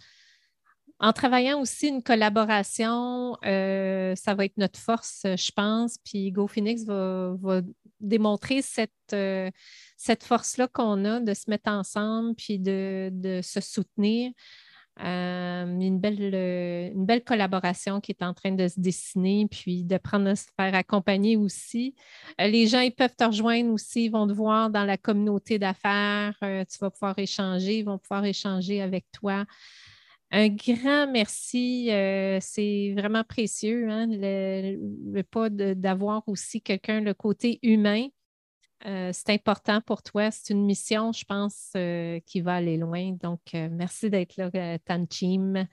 en 1.02 1.14
travaillant 1.14 1.60
aussi 1.60 1.88
une 1.88 2.04
collaboration, 2.04 3.36
euh, 3.44 4.14
ça 4.16 4.36
va 4.36 4.46
être 4.46 4.58
notre 4.58 4.80
force, 4.80 5.22
je 5.24 5.52
pense. 5.52 5.98
Puis 6.06 6.32
GoPhoenix 6.32 6.86
va, 6.86 7.34
va 7.42 7.62
démontrer 8.02 8.62
cette, 8.62 8.92
euh, 9.14 9.50
cette 9.98 10.24
force-là 10.24 10.68
qu'on 10.68 11.06
a 11.06 11.20
de 11.20 11.34
se 11.34 11.50
mettre 11.50 11.72
ensemble 11.72 12.36
puis 12.36 12.60
de, 12.60 13.40
se 13.44 13.62
soutenir. 13.62 14.32
Euh, 15.00 15.66
une, 15.80 16.00
belle, 16.00 16.36
une 16.94 17.06
belle 17.06 17.24
collaboration 17.24 18.02
qui 18.02 18.12
est 18.12 18.24
en 18.24 18.34
train 18.34 18.52
de 18.52 18.68
se 18.68 18.80
dessiner, 18.80 19.48
puis 19.50 19.84
de 19.84 19.98
prendre 19.98 20.28
à 20.28 20.36
se 20.36 20.48
faire 20.60 20.76
accompagner 20.76 21.38
aussi. 21.38 21.96
les 22.38 22.68
gens, 22.68 22.82
ils 22.82 22.94
peuvent 22.94 23.16
te 23.16 23.24
rejoindre 23.24 23.72
aussi, 23.72 24.06
ils 24.06 24.12
vont 24.12 24.28
te 24.28 24.34
voir 24.34 24.70
dans 24.70 24.84
la 24.84 24.98
communauté 24.98 25.58
d'affaires, 25.58 26.36
tu 26.42 26.78
vas 26.82 26.92
pouvoir 26.92 27.18
échanger, 27.18 27.80
ils 27.80 27.86
vont 27.86 27.98
pouvoir 27.98 28.26
échanger 28.26 28.82
avec 28.82 29.06
toi. 29.12 29.46
Un 30.32 30.48
grand 30.48 31.12
merci. 31.12 31.92
Euh, 31.92 32.38
c'est 32.40 32.94
vraiment 32.98 33.24
précieux, 33.24 33.90
hein, 33.90 34.08
le, 34.10 35.22
pas 35.24 35.50
d'avoir 35.50 36.24
aussi 36.28 36.62
quelqu'un, 36.62 37.02
le 37.02 37.14
côté 37.14 37.60
humain. 37.64 38.08
Euh, 38.86 39.12
c'est 39.14 39.30
important 39.30 39.82
pour 39.82 40.02
toi. 40.02 40.32
C'est 40.32 40.54
une 40.54 40.66
mission, 40.66 41.12
je 41.12 41.26
pense, 41.26 41.72
euh, 41.76 42.20
qui 42.26 42.40
va 42.40 42.56
aller 42.56 42.78
loin. 42.78 43.12
Donc, 43.22 43.42
merci 43.54 44.10
d'être 44.10 44.38
là, 44.38 44.80
Tanchim 44.80 45.68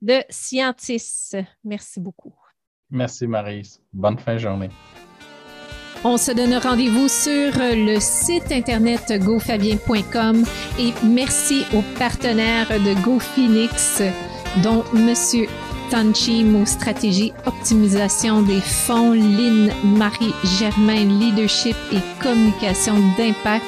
de 0.00 0.22
Scientis. 0.30 1.32
Merci 1.64 2.00
beaucoup. 2.00 2.34
Merci, 2.88 3.26
Marise. 3.26 3.82
Bonne 3.92 4.18
fin 4.18 4.34
de 4.34 4.38
journée. 4.38 4.70
On 6.08 6.18
se 6.18 6.30
donne 6.30 6.54
rendez-vous 6.54 7.08
sur 7.08 7.50
le 7.58 7.98
site 7.98 8.52
internet 8.52 9.12
gofabien.com 9.24 10.44
et 10.78 10.92
merci 11.02 11.64
aux 11.74 11.82
partenaires 11.98 12.68
de 12.68 12.94
GoPhoenix, 13.02 14.02
dont 14.62 14.84
Monsieur 14.92 15.48
Tanchim 15.90 16.62
aux 16.62 16.64
stratégies 16.64 17.32
optimisation 17.44 18.42
des 18.42 18.60
fonds, 18.60 19.14
Lynn 19.14 19.72
Marie 19.82 20.32
Germain 20.60 21.06
leadership 21.06 21.76
et 21.92 22.22
communication 22.22 22.94
d'impact, 23.18 23.66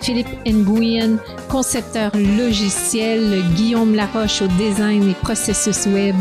Philippe 0.00 0.44
Nguyen 0.44 1.18
concepteur 1.48 2.10
logiciel, 2.16 3.44
Guillaume 3.54 3.94
Laroche 3.94 4.42
au 4.42 4.48
design 4.58 5.08
et 5.08 5.14
processus 5.14 5.86
web, 5.86 6.16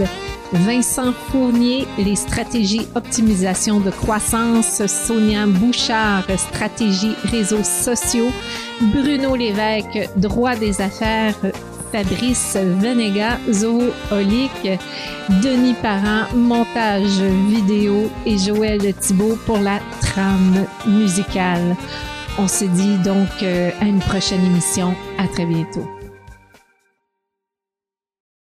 Vincent 0.56 1.12
Fournier, 1.32 1.88
les 1.98 2.16
stratégies 2.16 2.88
optimisation 2.96 3.80
de 3.80 3.92
croissance, 3.92 4.86
Sonia 4.88 5.46
Bouchard, 5.46 6.26
stratégie 6.38 7.16
réseaux 7.26 7.64
sociaux, 7.64 8.32
Bruno 8.82 9.36
Lévesque, 9.36 10.10
droit 10.16 10.56
des 10.56 10.82
affaires, 10.82 11.36
Fabrice 11.92 12.58
Venega, 12.58 13.38
zoolique, 13.52 14.80
Denis 15.44 15.76
Parent, 15.82 16.34
montage 16.36 17.22
vidéo 17.50 18.10
et 18.26 18.38
Joël 18.38 18.94
Thibault 19.00 19.38
pour 19.46 19.60
la 19.60 19.80
trame 20.02 20.66
musicale. 20.88 21.76
On 22.38 22.48
se 22.48 22.66
dit 22.66 22.98
donc 22.98 23.30
euh, 23.44 23.72
à 23.80 23.86
une 23.86 24.00
prochaine 24.00 24.44
émission. 24.44 24.94
À 25.18 25.28
très 25.28 25.46
bientôt. 25.46 25.95